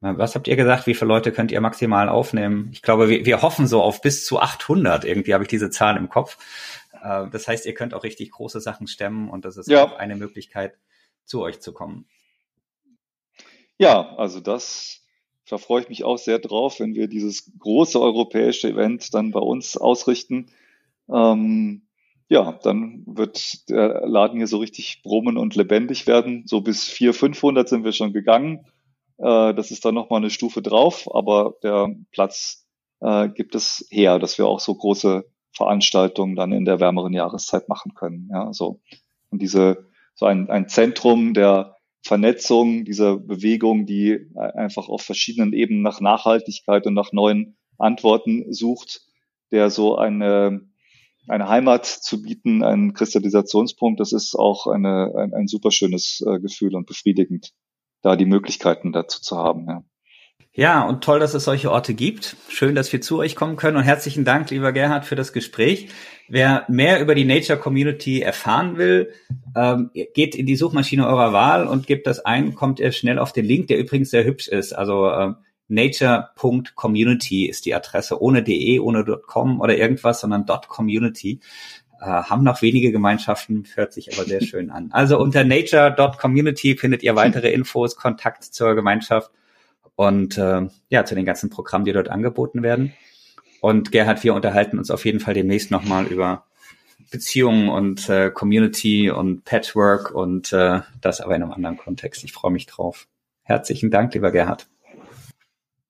was 0.00 0.34
habt 0.34 0.46
ihr 0.46 0.56
gesagt? 0.56 0.86
Wie 0.86 0.94
viele 0.94 1.08
Leute 1.08 1.32
könnt 1.32 1.50
ihr 1.50 1.60
maximal 1.60 2.08
aufnehmen? 2.08 2.68
Ich 2.72 2.82
glaube, 2.82 3.08
wir, 3.08 3.24
wir 3.24 3.42
hoffen 3.42 3.66
so 3.66 3.82
auf 3.82 4.02
bis 4.02 4.24
zu 4.24 4.38
800. 4.38 5.04
Irgendwie 5.04 5.32
habe 5.32 5.44
ich 5.44 5.48
diese 5.48 5.70
Zahl 5.70 5.96
im 5.96 6.08
Kopf. 6.08 6.36
Äh, 7.02 7.30
das 7.30 7.48
heißt, 7.48 7.66
ihr 7.66 7.74
könnt 7.74 7.94
auch 7.94 8.04
richtig 8.04 8.30
große 8.30 8.60
Sachen 8.60 8.86
stemmen 8.86 9.28
und 9.28 9.44
das 9.44 9.56
ist 9.56 9.68
ja. 9.68 9.84
auch 9.84 9.92
eine 9.92 10.16
Möglichkeit, 10.16 10.76
zu 11.24 11.42
euch 11.42 11.60
zu 11.60 11.72
kommen. 11.72 12.06
Ja, 13.78 14.16
also 14.16 14.40
das, 14.40 15.02
da 15.48 15.58
freue 15.58 15.82
ich 15.82 15.88
mich 15.88 16.04
auch 16.04 16.18
sehr 16.18 16.38
drauf, 16.38 16.80
wenn 16.80 16.94
wir 16.94 17.08
dieses 17.08 17.52
große 17.58 18.00
europäische 18.00 18.68
Event 18.68 19.12
dann 19.12 19.32
bei 19.32 19.40
uns 19.40 19.76
ausrichten. 19.76 20.50
Ähm, 21.12 21.82
ja, 22.28 22.58
dann 22.62 23.04
wird 23.06 23.68
der 23.68 24.06
Laden 24.06 24.38
hier 24.38 24.48
so 24.48 24.58
richtig 24.58 25.02
brummen 25.02 25.36
und 25.36 25.54
lebendig 25.54 26.06
werden. 26.06 26.44
So 26.46 26.60
bis 26.60 26.84
400, 26.84 27.16
500 27.16 27.68
sind 27.68 27.84
wir 27.84 27.92
schon 27.92 28.12
gegangen. 28.12 28.66
Äh, 29.18 29.54
das 29.54 29.70
ist 29.70 29.84
dann 29.84 29.94
nochmal 29.94 30.20
eine 30.20 30.30
Stufe 30.30 30.62
drauf, 30.62 31.08
aber 31.14 31.54
der 31.62 31.94
Platz 32.10 32.66
äh, 33.00 33.28
gibt 33.28 33.54
es 33.54 33.86
her, 33.90 34.18
dass 34.18 34.38
wir 34.38 34.46
auch 34.46 34.60
so 34.60 34.74
große 34.74 35.24
Veranstaltungen 35.56 36.36
dann 36.36 36.52
in 36.52 36.64
der 36.64 36.80
wärmeren 36.80 37.12
Jahreszeit 37.12 37.68
machen 37.68 37.94
können. 37.94 38.28
Ja, 38.30 38.52
so. 38.52 38.80
Und 39.30 39.40
diese, 39.40 39.86
so 40.14 40.26
ein, 40.26 40.50
ein 40.50 40.68
Zentrum 40.68 41.34
der 41.34 41.76
Vernetzung, 42.02 42.84
dieser 42.84 43.16
Bewegung, 43.16 43.86
die 43.86 44.30
einfach 44.36 44.88
auf 44.88 45.02
verschiedenen 45.02 45.52
Ebenen 45.52 45.82
nach 45.82 46.00
Nachhaltigkeit 46.00 46.86
und 46.86 46.94
nach 46.94 47.12
neuen 47.12 47.56
Antworten 47.78 48.52
sucht, 48.52 49.02
der 49.50 49.70
so 49.70 49.96
eine, 49.96 50.60
eine 51.26 51.48
Heimat 51.48 51.86
zu 51.86 52.22
bieten, 52.22 52.62
einen 52.62 52.92
Kristallisationspunkt, 52.92 53.98
das 53.98 54.12
ist 54.12 54.36
auch 54.36 54.66
eine, 54.66 55.12
ein, 55.16 55.34
ein 55.34 55.46
super 55.48 55.70
schönes 55.70 56.22
äh, 56.26 56.38
Gefühl 56.38 56.76
und 56.76 56.86
befriedigend 56.86 57.52
da 58.02 58.14
die 58.14 58.26
Möglichkeiten 58.26 58.92
dazu 58.92 59.20
zu 59.20 59.36
haben. 59.36 59.66
Ja. 59.68 59.84
Ja, 60.56 60.84
und 60.88 61.04
toll, 61.04 61.20
dass 61.20 61.34
es 61.34 61.44
solche 61.44 61.70
Orte 61.70 61.92
gibt. 61.92 62.34
Schön, 62.48 62.74
dass 62.74 62.90
wir 62.90 63.02
zu 63.02 63.18
euch 63.18 63.36
kommen 63.36 63.56
können 63.56 63.76
und 63.76 63.82
herzlichen 63.82 64.24
Dank, 64.24 64.50
lieber 64.50 64.72
Gerhard, 64.72 65.04
für 65.04 65.14
das 65.14 65.34
Gespräch. 65.34 65.88
Wer 66.30 66.64
mehr 66.68 66.98
über 67.02 67.14
die 67.14 67.26
Nature 67.26 67.58
Community 67.58 68.22
erfahren 68.22 68.78
will, 68.78 69.12
ähm, 69.54 69.90
geht 70.14 70.34
in 70.34 70.46
die 70.46 70.56
Suchmaschine 70.56 71.06
eurer 71.06 71.34
Wahl 71.34 71.66
und 71.66 71.86
gibt 71.86 72.06
das 72.06 72.24
ein, 72.24 72.54
kommt 72.54 72.80
ihr 72.80 72.90
schnell 72.92 73.18
auf 73.18 73.34
den 73.34 73.44
Link, 73.44 73.66
der 73.66 73.78
übrigens 73.78 74.08
sehr 74.08 74.24
hübsch 74.24 74.48
ist. 74.48 74.72
Also 74.72 75.10
äh, 75.10 75.34
nature.community 75.68 77.44
ist 77.44 77.66
die 77.66 77.74
Adresse, 77.74 78.22
ohne 78.22 78.42
de, 78.42 78.80
ohne 78.80 79.04
.com 79.04 79.60
oder 79.60 79.76
irgendwas, 79.76 80.22
sondern 80.22 80.46
.community. 80.46 81.40
Äh, 82.00 82.06
haben 82.06 82.44
noch 82.44 82.62
wenige 82.62 82.92
Gemeinschaften, 82.92 83.64
hört 83.74 83.92
sich 83.92 84.14
aber 84.14 84.26
sehr 84.26 84.40
schön 84.42 84.70
an. 84.70 84.88
Also 84.92 85.18
unter 85.18 85.44
nature.community 85.44 86.78
findet 86.78 87.02
ihr 87.02 87.14
weitere 87.14 87.50
Infos, 87.50 87.94
Kontakt 87.96 88.42
zur 88.42 88.74
Gemeinschaft 88.74 89.30
und 89.96 90.38
äh, 90.38 90.68
ja, 90.90 91.04
zu 91.04 91.14
den 91.14 91.24
ganzen 91.24 91.50
Programmen, 91.50 91.84
die 91.84 91.92
dort 91.92 92.08
angeboten 92.08 92.62
werden. 92.62 92.92
Und 93.60 93.90
Gerhard, 93.90 94.22
wir 94.22 94.34
unterhalten 94.34 94.78
uns 94.78 94.90
auf 94.90 95.04
jeden 95.04 95.20
Fall 95.20 95.34
demnächst 95.34 95.70
nochmal 95.70 96.06
über 96.06 96.44
Beziehungen 97.10 97.68
und 97.68 98.08
äh, 98.08 98.30
Community 98.30 99.10
und 99.10 99.44
Patchwork 99.44 100.10
und 100.10 100.52
äh, 100.52 100.80
das 101.00 101.20
aber 101.20 101.34
in 101.34 101.42
einem 101.42 101.52
anderen 101.52 101.76
Kontext. 101.76 102.22
Ich 102.24 102.32
freue 102.32 102.52
mich 102.52 102.66
drauf. 102.66 103.08
Herzlichen 103.42 103.90
Dank, 103.90 104.12
lieber 104.14 104.32
Gerhard. 104.32 104.66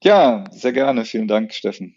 Ja, 0.03 0.45
sehr 0.53 0.73
gerne. 0.73 1.05
Vielen 1.05 1.27
Dank, 1.27 1.53
Steffen. 1.53 1.97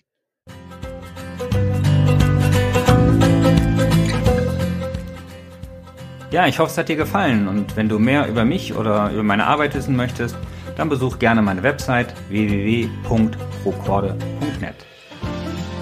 Ja, 6.31 6.47
ich 6.47 6.59
hoffe, 6.59 6.71
es 6.71 6.77
hat 6.77 6.89
dir 6.89 6.95
gefallen 6.95 7.47
und 7.47 7.75
wenn 7.75 7.89
du 7.89 7.97
mehr 7.97 8.27
über 8.27 8.45
mich 8.45 8.75
oder 8.75 9.11
über 9.11 9.23
meine 9.23 9.47
Arbeit 9.47 9.73
wissen 9.73 9.95
möchtest, 9.95 10.37
dann 10.79 10.87
besuch 10.87 11.19
gerne 11.19 11.41
meine 11.41 11.61
Website 11.61 12.13
www.procorde.net. 12.29 14.75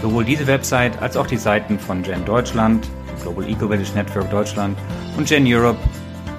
Sowohl 0.02 0.26
diese 0.26 0.48
Website 0.48 1.00
als 1.04 1.16
auch 1.16 1.28
die 1.28 1.38
Seiten 1.38 1.78
von 1.78 2.02
Gen 2.02 2.26
Deutschland, 2.26 2.90
Global 3.22 3.48
Eco 3.48 3.68
Village 3.68 3.92
Network 3.94 4.32
Deutschland 4.32 4.76
und 5.16 5.28
Gen 5.28 5.44
Europe 5.46 5.78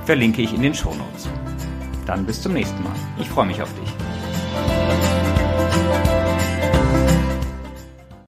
verlinke 0.06 0.42
ich 0.42 0.52
in 0.52 0.62
den 0.62 0.74
Show 0.74 0.92
Notes. 0.92 1.28
Dann 2.04 2.26
bis 2.26 2.42
zum 2.42 2.54
nächsten 2.54 2.82
Mal. 2.82 2.96
Ich 3.20 3.28
freue 3.28 3.46
mich 3.46 3.62
auf 3.62 3.72
dich. 3.74 3.97